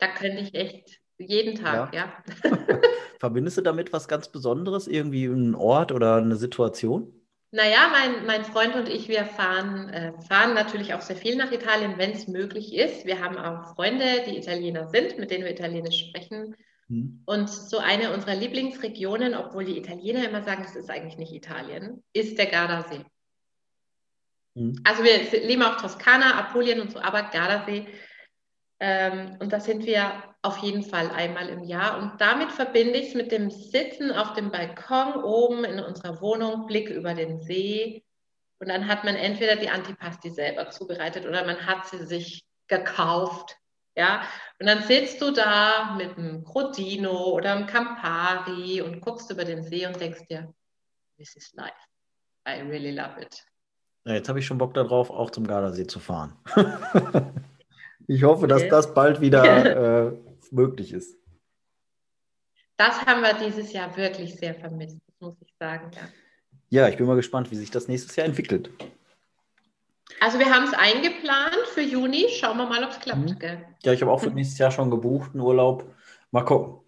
Da 0.00 0.08
könnte 0.08 0.42
ich 0.42 0.54
echt 0.54 1.00
jeden 1.18 1.54
Tag, 1.54 1.94
ja. 1.94 2.12
ja. 2.44 2.50
Verbindest 3.20 3.58
du 3.58 3.60
damit 3.60 3.92
was 3.92 4.08
ganz 4.08 4.28
Besonderes, 4.28 4.88
irgendwie 4.88 5.26
einen 5.26 5.54
Ort 5.54 5.92
oder 5.92 6.16
eine 6.16 6.36
Situation? 6.36 7.12
Naja, 7.52 7.88
mein, 7.90 8.26
mein 8.26 8.44
Freund 8.44 8.76
und 8.76 8.88
ich, 8.88 9.08
wir 9.08 9.24
fahren, 9.24 9.88
äh, 9.88 10.12
fahren 10.22 10.54
natürlich 10.54 10.94
auch 10.94 11.00
sehr 11.00 11.16
viel 11.16 11.36
nach 11.36 11.50
Italien, 11.50 11.94
wenn 11.98 12.12
es 12.12 12.28
möglich 12.28 12.74
ist. 12.74 13.04
Wir 13.06 13.20
haben 13.20 13.36
auch 13.36 13.74
Freunde, 13.74 14.04
die 14.26 14.38
Italiener 14.38 14.88
sind, 14.88 15.18
mit 15.18 15.30
denen 15.30 15.44
wir 15.44 15.50
Italienisch 15.50 16.06
sprechen. 16.06 16.54
Mhm. 16.88 17.22
Und 17.26 17.50
so 17.50 17.78
eine 17.78 18.14
unserer 18.14 18.36
Lieblingsregionen, 18.36 19.34
obwohl 19.34 19.64
die 19.64 19.76
Italiener 19.76 20.28
immer 20.28 20.42
sagen, 20.42 20.62
das 20.62 20.76
ist 20.76 20.90
eigentlich 20.90 21.18
nicht 21.18 21.32
Italien, 21.32 22.02
ist 22.12 22.38
der 22.38 22.46
Gardasee. 22.46 23.04
Mhm. 24.54 24.80
Also 24.84 25.02
wir 25.02 25.46
leben 25.46 25.62
auf 25.62 25.76
Toskana, 25.76 26.38
Apulien 26.38 26.80
und 26.80 26.92
so, 26.92 27.00
aber 27.00 27.24
Gardasee. 27.24 27.86
Ähm, 28.80 29.36
und 29.40 29.52
da 29.52 29.60
sind 29.60 29.84
wir 29.84 30.22
auf 30.40 30.58
jeden 30.58 30.82
Fall 30.82 31.10
einmal 31.10 31.50
im 31.50 31.62
Jahr. 31.62 31.98
Und 31.98 32.18
damit 32.20 32.50
verbinde 32.50 32.98
ich 32.98 33.08
es 33.08 33.14
mit 33.14 33.30
dem 33.30 33.50
Sitzen 33.50 34.10
auf 34.10 34.32
dem 34.32 34.50
Balkon 34.50 35.22
oben 35.22 35.64
in 35.64 35.80
unserer 35.80 36.20
Wohnung, 36.22 36.66
Blick 36.66 36.88
über 36.88 37.12
den 37.12 37.40
See. 37.40 38.02
Und 38.58 38.70
dann 38.70 38.88
hat 38.88 39.04
man 39.04 39.16
entweder 39.16 39.56
die 39.56 39.68
Antipasti 39.68 40.30
selber 40.30 40.70
zubereitet 40.70 41.26
oder 41.26 41.44
man 41.44 41.66
hat 41.66 41.86
sie 41.86 42.04
sich 42.06 42.46
gekauft. 42.68 43.56
Ja, 43.96 44.22
und 44.58 44.66
dann 44.66 44.82
sitzt 44.84 45.20
du 45.20 45.30
da 45.30 45.94
mit 45.96 46.16
einem 46.16 46.44
Crodino 46.44 47.32
oder 47.32 47.52
einem 47.52 47.66
Campari 47.66 48.80
und 48.80 49.00
guckst 49.00 49.30
über 49.30 49.44
den 49.44 49.62
See 49.62 49.86
und 49.86 50.00
denkst 50.00 50.26
dir, 50.30 50.54
this 51.18 51.36
is 51.36 51.52
life. 51.54 51.74
I 52.48 52.60
really 52.62 52.92
love 52.92 53.20
it. 53.20 53.44
Ja, 54.04 54.14
jetzt 54.14 54.28
habe 54.30 54.38
ich 54.38 54.46
schon 54.46 54.56
Bock 54.56 54.72
darauf, 54.72 55.10
auch 55.10 55.30
zum 55.30 55.46
Gardasee 55.46 55.86
zu 55.86 55.98
fahren. 55.98 56.34
ich 58.10 58.24
hoffe, 58.24 58.48
dass 58.48 58.66
das 58.68 58.92
bald 58.92 59.20
wieder 59.20 60.06
äh, 60.08 60.12
möglich 60.50 60.92
ist. 60.92 61.16
Das 62.76 63.04
haben 63.06 63.22
wir 63.22 63.34
dieses 63.34 63.72
Jahr 63.72 63.96
wirklich 63.96 64.34
sehr 64.34 64.54
vermisst, 64.54 64.98
muss 65.20 65.36
ich 65.40 65.54
sagen. 65.58 65.90
Ja. 66.70 66.82
ja, 66.82 66.88
ich 66.88 66.96
bin 66.96 67.06
mal 67.06 67.14
gespannt, 67.14 67.50
wie 67.50 67.56
sich 67.56 67.70
das 67.70 67.88
nächstes 67.88 68.16
Jahr 68.16 68.26
entwickelt. 68.26 68.70
Also 70.18 70.38
wir 70.38 70.46
haben 70.52 70.64
es 70.64 70.74
eingeplant 70.74 71.66
für 71.72 71.82
Juni. 71.82 72.26
Schauen 72.30 72.56
wir 72.56 72.66
mal, 72.66 72.82
ob 72.82 72.90
es 72.90 72.98
klappt. 72.98 73.42
Mhm. 73.42 73.64
Ja, 73.84 73.92
ich 73.92 74.02
habe 74.02 74.10
auch 74.10 74.20
für 74.20 74.30
nächstes 74.30 74.58
Jahr 74.58 74.70
schon 74.70 74.90
gebucht, 74.90 75.30
einen 75.32 75.42
Urlaub. 75.42 75.84
Mal 76.32 76.44
gucken. 76.44 76.80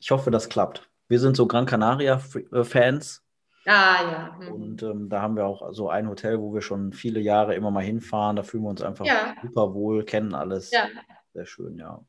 Ich 0.00 0.10
hoffe, 0.10 0.30
das 0.30 0.48
klappt. 0.48 0.88
Wir 1.08 1.20
sind 1.20 1.36
so 1.36 1.46
Gran 1.46 1.66
Canaria-Fans. 1.66 3.25
Ah, 3.66 4.02
ja. 4.10 4.38
Mhm. 4.40 4.52
Und 4.52 4.82
ähm, 4.84 5.08
da 5.08 5.20
haben 5.20 5.36
wir 5.36 5.44
auch 5.44 5.72
so 5.72 5.90
ein 5.90 6.08
Hotel, 6.08 6.40
wo 6.40 6.54
wir 6.54 6.62
schon 6.62 6.92
viele 6.92 7.18
Jahre 7.18 7.56
immer 7.56 7.72
mal 7.72 7.82
hinfahren. 7.82 8.36
Da 8.36 8.44
fühlen 8.44 8.62
wir 8.62 8.70
uns 8.70 8.82
einfach 8.82 9.04
ja. 9.04 9.34
super 9.42 9.74
wohl, 9.74 10.04
kennen 10.04 10.34
alles. 10.34 10.70
Ja. 10.70 10.88
Sehr 11.34 11.46
schön, 11.46 11.76
ja. 11.76 12.04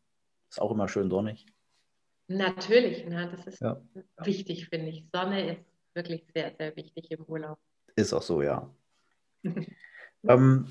Ist 0.50 0.62
auch 0.62 0.72
immer 0.72 0.88
schön 0.88 1.10
sonnig. 1.10 1.48
Natürlich, 2.28 3.06
ne? 3.08 3.30
das 3.32 3.48
ist 3.48 3.62
ja. 3.62 3.82
wichtig, 4.18 4.70
finde 4.70 4.90
ich. 4.90 5.06
Sonne 5.12 5.54
ist 5.54 5.66
wirklich 5.96 6.28
sehr, 6.34 6.54
sehr 6.58 6.76
wichtig 6.76 7.10
im 7.10 7.24
Urlaub. 7.24 7.58
Ist 7.96 8.14
auch 8.14 8.22
so, 8.22 8.42
ja. 8.42 8.70
Ähm, 10.28 10.66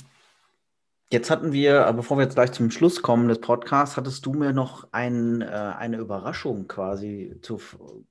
jetzt 1.10 1.30
hatten 1.30 1.52
wir, 1.52 1.90
bevor 1.94 2.18
wir 2.18 2.24
jetzt 2.24 2.34
gleich 2.34 2.50
zum 2.52 2.70
Schluss 2.70 3.00
kommen 3.00 3.28
des 3.28 3.40
Podcasts, 3.40 3.96
hattest 3.96 4.26
du 4.26 4.34
mir 4.34 4.52
noch 4.52 4.88
ein, 4.90 5.40
äh, 5.40 5.46
eine 5.46 5.98
Überraschung 5.98 6.66
quasi 6.66 7.38
zu, 7.42 7.60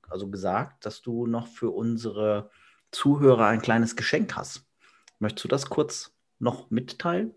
also 0.08 0.28
gesagt, 0.28 0.86
dass 0.86 1.02
du 1.02 1.26
noch 1.26 1.46
für 1.46 1.70
unsere 1.70 2.50
Zuhörer 2.92 3.46
ein 3.46 3.62
kleines 3.62 3.96
Geschenk 3.96 4.36
hast. 4.36 4.64
Möchtest 5.18 5.44
du 5.44 5.48
das 5.48 5.66
kurz 5.66 6.12
noch 6.38 6.70
mitteilen? 6.70 7.34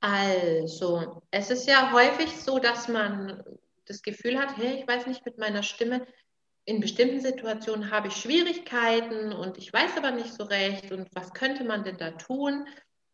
Also, 0.00 1.22
es 1.30 1.50
ist 1.50 1.66
ja 1.66 1.92
häufig 1.92 2.36
so, 2.36 2.58
dass 2.58 2.88
man 2.88 3.42
das 3.86 4.02
Gefühl 4.02 4.38
hat, 4.38 4.56
hey, 4.56 4.80
ich 4.80 4.88
weiß 4.88 5.06
nicht 5.06 5.24
mit 5.24 5.38
meiner 5.38 5.62
Stimme, 5.62 6.06
in 6.64 6.80
bestimmten 6.80 7.20
Situationen 7.20 7.90
habe 7.90 8.08
ich 8.08 8.16
Schwierigkeiten 8.16 9.32
und 9.32 9.56
ich 9.56 9.72
weiß 9.72 9.96
aber 9.96 10.10
nicht 10.10 10.34
so 10.34 10.44
recht 10.44 10.90
und 10.90 11.08
was 11.14 11.32
könnte 11.32 11.64
man 11.64 11.84
denn 11.84 11.96
da 11.96 12.10
tun? 12.10 12.66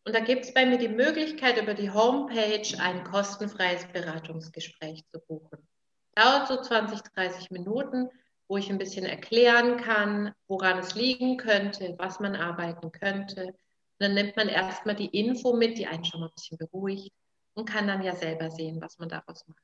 Und 0.05 0.15
da 0.15 0.19
gibt 0.19 0.45
es 0.45 0.53
bei 0.53 0.65
mir 0.65 0.77
die 0.77 0.89
Möglichkeit, 0.89 1.61
über 1.61 1.75
die 1.75 1.91
Homepage 1.91 2.67
ein 2.79 3.03
kostenfreies 3.03 3.87
Beratungsgespräch 3.93 5.05
zu 5.11 5.19
buchen. 5.27 5.67
Dauert 6.15 6.47
so 6.47 6.61
20, 6.61 7.01
30 7.01 7.51
Minuten, 7.51 8.09
wo 8.47 8.57
ich 8.57 8.69
ein 8.69 8.77
bisschen 8.77 9.05
erklären 9.05 9.77
kann, 9.77 10.33
woran 10.47 10.79
es 10.79 10.95
liegen 10.95 11.37
könnte, 11.37 11.95
was 11.97 12.19
man 12.19 12.35
arbeiten 12.35 12.91
könnte. 12.91 13.45
Und 13.45 13.55
dann 13.99 14.13
nimmt 14.13 14.35
man 14.35 14.49
erstmal 14.49 14.95
die 14.95 15.07
Info 15.07 15.55
mit, 15.55 15.77
die 15.77 15.87
einen 15.87 16.05
schon 16.05 16.19
mal 16.19 16.27
ein 16.27 16.33
bisschen 16.35 16.57
beruhigt 16.57 17.13
und 17.53 17.69
kann 17.69 17.87
dann 17.87 18.03
ja 18.03 18.15
selber 18.15 18.51
sehen, 18.51 18.81
was 18.81 18.99
man 18.99 19.09
daraus 19.09 19.47
macht. 19.47 19.63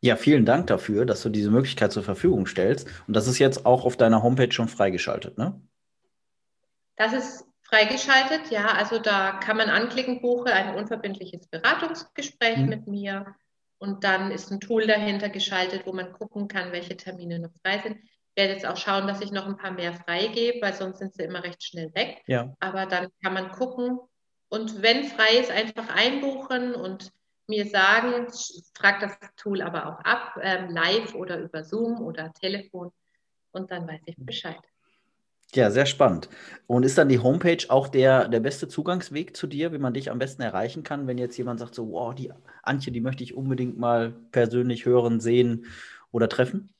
Ja, 0.00 0.16
vielen 0.16 0.46
Dank 0.46 0.68
dafür, 0.68 1.06
dass 1.06 1.22
du 1.22 1.28
diese 1.28 1.50
Möglichkeit 1.50 1.92
zur 1.92 2.04
Verfügung 2.04 2.46
stellst. 2.46 2.88
Und 3.08 3.14
das 3.14 3.26
ist 3.26 3.38
jetzt 3.38 3.66
auch 3.66 3.84
auf 3.84 3.96
deiner 3.96 4.22
Homepage 4.22 4.52
schon 4.52 4.68
freigeschaltet, 4.68 5.38
ne? 5.38 5.60
Das 6.96 7.12
ist 7.12 7.44
freigeschaltet, 7.62 8.50
ja. 8.50 8.66
Also 8.66 8.98
da 8.98 9.32
kann 9.32 9.56
man 9.56 9.68
anklicken, 9.68 10.20
buche 10.20 10.52
ein 10.52 10.76
unverbindliches 10.76 11.48
Beratungsgespräch 11.48 12.58
mhm. 12.58 12.68
mit 12.68 12.86
mir. 12.86 13.34
Und 13.78 14.04
dann 14.04 14.30
ist 14.30 14.50
ein 14.50 14.60
Tool 14.60 14.86
dahinter 14.86 15.28
geschaltet, 15.28 15.86
wo 15.86 15.92
man 15.92 16.12
gucken 16.12 16.48
kann, 16.48 16.72
welche 16.72 16.96
Termine 16.96 17.38
noch 17.38 17.52
frei 17.62 17.78
sind. 17.78 17.98
Ich 18.02 18.36
werde 18.36 18.52
jetzt 18.52 18.66
auch 18.66 18.76
schauen, 18.76 19.06
dass 19.06 19.20
ich 19.20 19.32
noch 19.32 19.46
ein 19.46 19.56
paar 19.56 19.70
mehr 19.70 19.92
freigebe, 19.92 20.60
weil 20.60 20.74
sonst 20.74 20.98
sind 20.98 21.14
sie 21.14 21.22
immer 21.22 21.42
recht 21.42 21.62
schnell 21.62 21.94
weg. 21.94 22.22
Ja. 22.26 22.54
Aber 22.60 22.86
dann 22.86 23.08
kann 23.22 23.34
man 23.34 23.50
gucken. 23.50 23.98
Und 24.48 24.82
wenn 24.82 25.04
frei 25.04 25.38
ist, 25.38 25.50
einfach 25.50 25.88
einbuchen 25.94 26.74
und 26.74 27.12
mir 27.46 27.66
sagen, 27.66 28.26
fragt 28.74 29.02
das 29.02 29.16
Tool 29.36 29.62
aber 29.62 29.86
auch 29.86 30.00
ab, 30.04 30.38
ähm, 30.42 30.70
live 30.70 31.14
oder 31.14 31.38
über 31.38 31.64
Zoom 31.64 32.02
oder 32.02 32.32
Telefon 32.34 32.92
und 33.52 33.70
dann 33.70 33.88
weiß 33.88 34.02
ich 34.06 34.16
Bescheid. 34.18 34.60
Ja, 35.54 35.70
sehr 35.70 35.86
spannend. 35.86 36.28
Und 36.66 36.84
ist 36.84 36.98
dann 36.98 37.08
die 37.08 37.20
Homepage 37.20 37.64
auch 37.68 37.88
der, 37.88 38.28
der 38.28 38.40
beste 38.40 38.68
Zugangsweg 38.68 39.34
zu 39.34 39.46
dir, 39.46 39.72
wie 39.72 39.78
man 39.78 39.94
dich 39.94 40.10
am 40.10 40.18
besten 40.18 40.42
erreichen 40.42 40.82
kann, 40.82 41.06
wenn 41.06 41.16
jetzt 41.16 41.38
jemand 41.38 41.58
sagt, 41.60 41.74
so, 41.74 41.90
wow, 41.90 42.14
die 42.14 42.30
Antje, 42.62 42.92
die 42.92 43.00
möchte 43.00 43.24
ich 43.24 43.34
unbedingt 43.34 43.78
mal 43.78 44.14
persönlich 44.30 44.84
hören, 44.84 45.20
sehen 45.20 45.64
oder 46.12 46.28
treffen? 46.28 46.74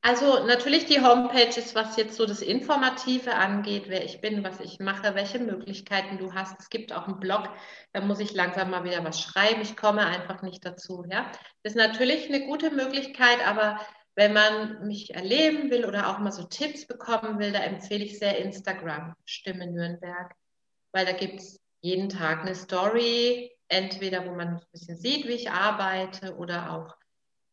Also 0.00 0.46
natürlich 0.46 0.84
die 0.84 1.00
Homepage 1.00 1.58
ist, 1.58 1.74
was 1.74 1.96
jetzt 1.96 2.16
so 2.16 2.26
das 2.26 2.42
Informative 2.42 3.34
angeht, 3.34 3.84
wer 3.88 4.04
ich 4.04 4.20
bin, 4.20 4.44
was 4.44 4.60
ich 4.60 4.78
mache, 4.78 5.14
welche 5.14 5.38
Möglichkeiten 5.38 6.18
du 6.18 6.34
hast. 6.34 6.60
Es 6.60 6.68
gibt 6.68 6.92
auch 6.92 7.06
einen 7.06 7.20
Blog, 7.20 7.48
da 7.92 8.02
muss 8.02 8.20
ich 8.20 8.34
langsam 8.34 8.70
mal 8.70 8.84
wieder 8.84 9.02
was 9.02 9.20
schreiben. 9.20 9.62
Ich 9.62 9.78
komme 9.78 10.04
einfach 10.04 10.42
nicht 10.42 10.64
dazu. 10.64 11.04
Ja? 11.10 11.30
Das 11.62 11.72
ist 11.72 11.76
natürlich 11.76 12.28
eine 12.28 12.44
gute 12.46 12.70
Möglichkeit, 12.70 13.46
aber 13.46 13.80
wenn 14.16 14.32
man 14.32 14.86
mich 14.86 15.14
erleben 15.14 15.70
will 15.70 15.84
oder 15.84 16.08
auch 16.08 16.18
mal 16.18 16.32
so 16.32 16.44
Tipps 16.44 16.86
bekommen 16.86 17.38
will, 17.38 17.52
da 17.52 17.60
empfehle 17.60 18.04
ich 18.04 18.18
sehr 18.18 18.38
Instagram, 18.38 19.14
Stimme 19.24 19.66
Nürnberg, 19.66 20.34
weil 20.92 21.04
da 21.04 21.12
gibt 21.12 21.40
es 21.40 21.60
jeden 21.80 22.08
Tag 22.08 22.42
eine 22.42 22.54
Story, 22.54 23.50
entweder 23.68 24.24
wo 24.26 24.34
man 24.34 24.48
ein 24.48 24.60
bisschen 24.72 24.96
sieht, 24.96 25.26
wie 25.26 25.32
ich 25.32 25.50
arbeite 25.50 26.36
oder 26.36 26.72
auch 26.72 26.96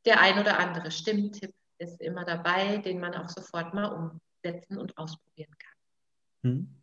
der 0.06 0.22
ein 0.22 0.40
oder 0.40 0.60
andere 0.60 0.92
Stimmtipp 0.92 1.54
ist 1.80 2.00
immer 2.00 2.26
dabei, 2.26 2.78
den 2.78 3.00
man 3.00 3.16
auch 3.16 3.30
sofort 3.30 3.74
mal 3.74 3.86
umsetzen 3.86 4.78
und 4.78 4.98
ausprobieren 4.98 5.54
kann. 5.58 6.52
Hm. 6.52 6.82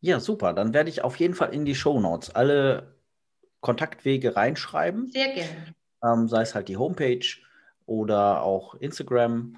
Ja, 0.00 0.18
super. 0.18 0.52
Dann 0.52 0.74
werde 0.74 0.90
ich 0.90 1.02
auf 1.02 1.16
jeden 1.16 1.34
Fall 1.34 1.54
in 1.54 1.64
die 1.64 1.76
Show 1.76 2.00
Notes 2.00 2.34
alle 2.34 2.96
Kontaktwege 3.60 4.34
reinschreiben. 4.34 5.08
Sehr 5.08 5.32
gerne. 5.32 5.74
Ähm, 6.02 6.26
sei 6.26 6.42
es 6.42 6.56
halt 6.56 6.68
die 6.68 6.76
Homepage 6.76 7.24
oder 7.86 8.42
auch 8.42 8.74
Instagram 8.74 9.56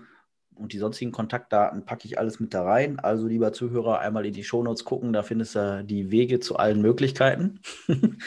und 0.54 0.72
die 0.72 0.78
sonstigen 0.78 1.12
Kontaktdaten 1.12 1.84
packe 1.84 2.06
ich 2.06 2.18
alles 2.18 2.38
mit 2.38 2.54
da 2.54 2.62
rein. 2.62 2.98
Also, 3.00 3.26
lieber 3.26 3.52
Zuhörer, 3.52 3.98
einmal 3.98 4.24
in 4.26 4.32
die 4.32 4.44
Show 4.44 4.62
Notes 4.62 4.84
gucken, 4.84 5.12
da 5.12 5.22
findest 5.22 5.56
du 5.56 5.84
die 5.84 6.10
Wege 6.10 6.40
zu 6.40 6.56
allen 6.56 6.80
Möglichkeiten. 6.80 7.60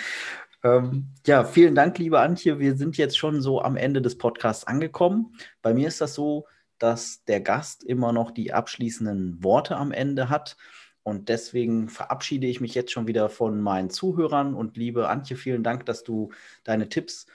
Ähm, 0.64 1.14
ja, 1.26 1.44
vielen 1.46 1.76
Dank, 1.76 1.98
liebe 2.00 2.20
Antje. 2.20 2.60
Wir 2.60 2.76
sind 2.76 2.98
jetzt 2.98 3.18
schon 3.18 3.42
so 3.42 3.62
am 3.62 3.78
Ende 3.78 4.02
des 4.02 4.18
Podcasts 4.18 4.66
angekommen. 4.66 5.34
Bei 5.62 5.74
mir 5.74 5.88
ist 5.88 6.02
das 6.02 6.16
so, 6.16 6.48
dass 6.80 7.24
der 7.26 7.42
Gast 7.42 7.84
immer 7.84 8.12
noch 8.12 8.32
die 8.32 8.54
abschließenden 8.54 9.44
Worte 9.44 9.78
am 9.78 9.92
Ende 9.92 10.30
hat. 10.30 10.58
Und 11.04 11.30
deswegen 11.30 11.90
verabschiede 11.90 12.48
ich 12.48 12.60
mich 12.60 12.76
jetzt 12.76 12.92
schon 12.92 13.08
wieder 13.08 13.30
von 13.30 13.62
meinen 13.62 13.90
Zuhörern. 13.90 14.56
Und 14.56 14.78
liebe 14.78 15.08
Antje, 15.10 15.38
vielen 15.38 15.64
Dank, 15.64 15.86
dass 15.86 16.04
du 16.04 16.32
deine 16.64 16.90
Tipps 16.90 17.28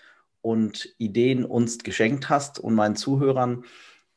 und 0.43 0.95
Ideen 0.99 1.45
uns 1.45 1.79
geschenkt 1.79 2.29
hast 2.29 2.59
und 2.59 2.75
meinen 2.75 2.97
Zuhörern. 2.97 3.65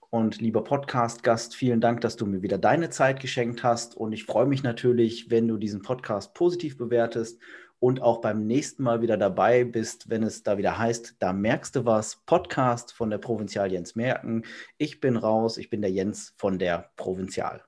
Und 0.10 0.40
lieber 0.40 0.64
Podcast-Gast, 0.64 1.56
vielen 1.56 1.82
Dank, 1.82 2.02
dass 2.02 2.16
du 2.16 2.26
mir 2.26 2.42
wieder 2.42 2.58
deine 2.58 2.90
Zeit 2.90 3.20
geschenkt 3.20 3.64
hast. 3.64 3.96
Und 3.96 4.12
ich 4.12 4.26
freue 4.26 4.46
mich 4.46 4.64
natürlich, 4.64 5.30
wenn 5.30 5.48
du 5.48 5.58
diesen 5.58 5.82
Podcast 5.82 6.34
positiv 6.34 6.78
bewertest 6.78 7.40
und 7.80 8.02
auch 8.02 8.22
beim 8.22 8.48
nächsten 8.48 8.84
Mal 8.84 9.02
wieder 9.02 9.18
dabei 9.18 9.64
bist, 9.64 10.10
wenn 10.10 10.24
es 10.24 10.44
da 10.44 10.58
wieder 10.58 10.78
heißt, 10.78 11.18
da 11.20 11.34
merkst 11.34 11.76
du 11.76 11.86
was, 11.86 12.16
Podcast 12.26 12.94
von 12.94 13.10
der 13.10 13.18
Provinzial 13.18 13.72
Jens 13.72 13.96
Merken. 13.96 14.44
Ich 14.78 15.02
bin 15.02 15.18
raus, 15.18 15.58
ich 15.58 15.70
bin 15.70 15.82
der 15.82 15.92
Jens 15.92 16.34
von 16.38 16.60
der 16.60 16.92
Provinzial. 16.96 17.64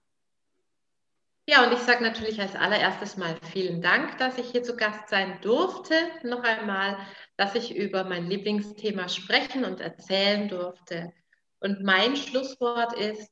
Ja, 1.49 1.65
und 1.65 1.71
ich 1.71 1.79
sage 1.79 2.03
natürlich 2.03 2.41
als 2.41 2.55
allererstes 2.55 3.15
mal 3.15 3.37
vielen 3.53 3.81
Dank, 3.81 4.17
dass 4.17 4.37
ich 4.37 4.49
hier 4.51 4.63
zu 4.63 4.75
Gast 4.75 5.07
sein 5.07 5.37
durfte. 5.41 5.93
Noch 6.23 6.43
einmal, 6.43 6.97
dass 7.37 7.55
ich 7.55 7.75
über 7.75 8.03
mein 8.03 8.29
Lieblingsthema 8.29 9.07
sprechen 9.07 9.63
und 9.63 9.79
erzählen 9.79 10.49
durfte. 10.49 11.13
Und 11.59 11.83
mein 11.83 12.15
Schlusswort 12.15 12.93
ist, 12.93 13.31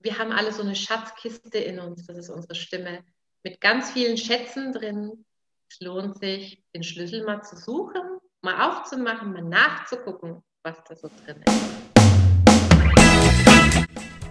wir 0.00 0.18
haben 0.18 0.32
alle 0.32 0.52
so 0.52 0.62
eine 0.62 0.76
Schatzkiste 0.76 1.58
in 1.58 1.78
uns, 1.78 2.06
das 2.06 2.16
ist 2.16 2.30
unsere 2.30 2.54
Stimme, 2.54 3.04
mit 3.44 3.60
ganz 3.60 3.90
vielen 3.92 4.16
Schätzen 4.16 4.72
drin, 4.72 5.24
es 5.70 5.80
lohnt 5.80 6.18
sich, 6.18 6.62
den 6.74 6.82
Schlüssel 6.82 7.24
mal 7.24 7.42
zu 7.42 7.56
suchen, 7.56 8.02
mal 8.42 8.68
aufzumachen, 8.68 9.32
mal 9.32 9.42
nachzugucken 9.42 10.42
was 10.64 10.76
da 10.88 10.94
so 10.94 11.10
drin 11.24 11.42
ist. 11.44 11.54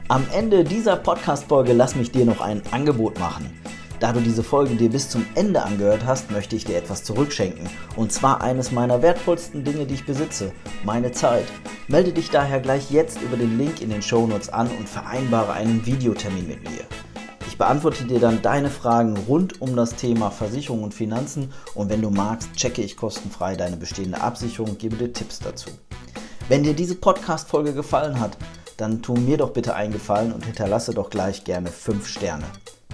Am 0.08 0.26
Ende 0.34 0.64
dieser 0.64 0.96
Podcast-Folge 0.96 1.74
lass 1.74 1.96
mich 1.96 2.12
dir 2.12 2.26
noch 2.26 2.40
ein 2.42 2.62
Angebot 2.72 3.20
machen. 3.20 3.54
Da 4.02 4.12
du 4.12 4.20
diese 4.20 4.42
Folge 4.42 4.74
dir 4.74 4.90
bis 4.90 5.10
zum 5.10 5.24
Ende 5.36 5.62
angehört 5.62 6.08
hast, 6.08 6.32
möchte 6.32 6.56
ich 6.56 6.66
dir 6.66 6.76
etwas 6.76 7.04
zurückschenken. 7.04 7.70
Und 7.96 8.12
zwar 8.12 8.42
eines 8.42 8.72
meiner 8.72 9.04
wertvollsten 9.04 9.64
Dinge, 9.64 9.86
die 9.86 9.94
ich 9.94 10.08
besitze, 10.08 10.54
meine 10.84 11.12
Zeit. 11.12 11.46
Melde 11.88 12.12
dich 12.12 12.32
daher 12.32 12.60
gleich 12.62 12.90
jetzt 12.90 13.22
über 13.22 13.38
den 13.38 13.60
Link 13.60 13.80
in 13.80 13.92
den 13.92 14.02
Shownotes 14.02 14.50
an 14.50 14.72
und 14.80 14.90
vereinbare 14.90 15.54
einen 15.54 15.86
Videotermin 15.86 16.48
mit 16.48 16.64
mir. 16.64 16.84
Ich 17.46 17.60
beantworte 17.60 18.06
dir 18.06 18.20
dann 18.20 18.42
deine 18.42 18.72
Fragen 18.72 19.16
rund 19.28 19.62
um 19.62 19.76
das 19.76 19.94
Thema 19.94 20.32
Versicherung 20.32 20.82
und 20.82 20.96
Finanzen 20.96 21.54
und 21.76 21.92
wenn 21.92 22.02
du 22.02 22.10
magst, 22.10 22.52
checke 22.56 22.82
ich 22.82 22.98
kostenfrei 22.98 23.56
deine 23.56 23.78
bestehende 23.78 24.20
Absicherung 24.20 24.72
und 24.72 24.80
gebe 24.80 24.96
dir 24.96 25.14
Tipps 25.14 25.38
dazu. 25.38 25.70
Wenn 26.50 26.64
dir 26.64 26.74
diese 26.74 26.96
Podcast-Folge 26.96 27.76
gefallen 27.76 28.20
hat, 28.20 28.36
dann 28.78 29.04
tu 29.04 29.14
mir 29.14 29.38
doch 29.38 29.52
bitte 29.52 29.76
einen 29.76 29.94
Gefallen 29.94 30.32
und 30.32 30.44
hinterlasse 30.44 30.92
doch 30.92 31.12
gleich 31.12 31.44
gerne 31.44 31.68
5 31.68 32.08
Sterne. 32.08 32.46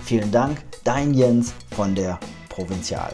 Vielen 0.07 0.31
Dank, 0.31 0.59
dein 0.85 1.13
Jens 1.13 1.53
von 1.75 1.93
der 1.93 2.17
Provinzial. 2.47 3.13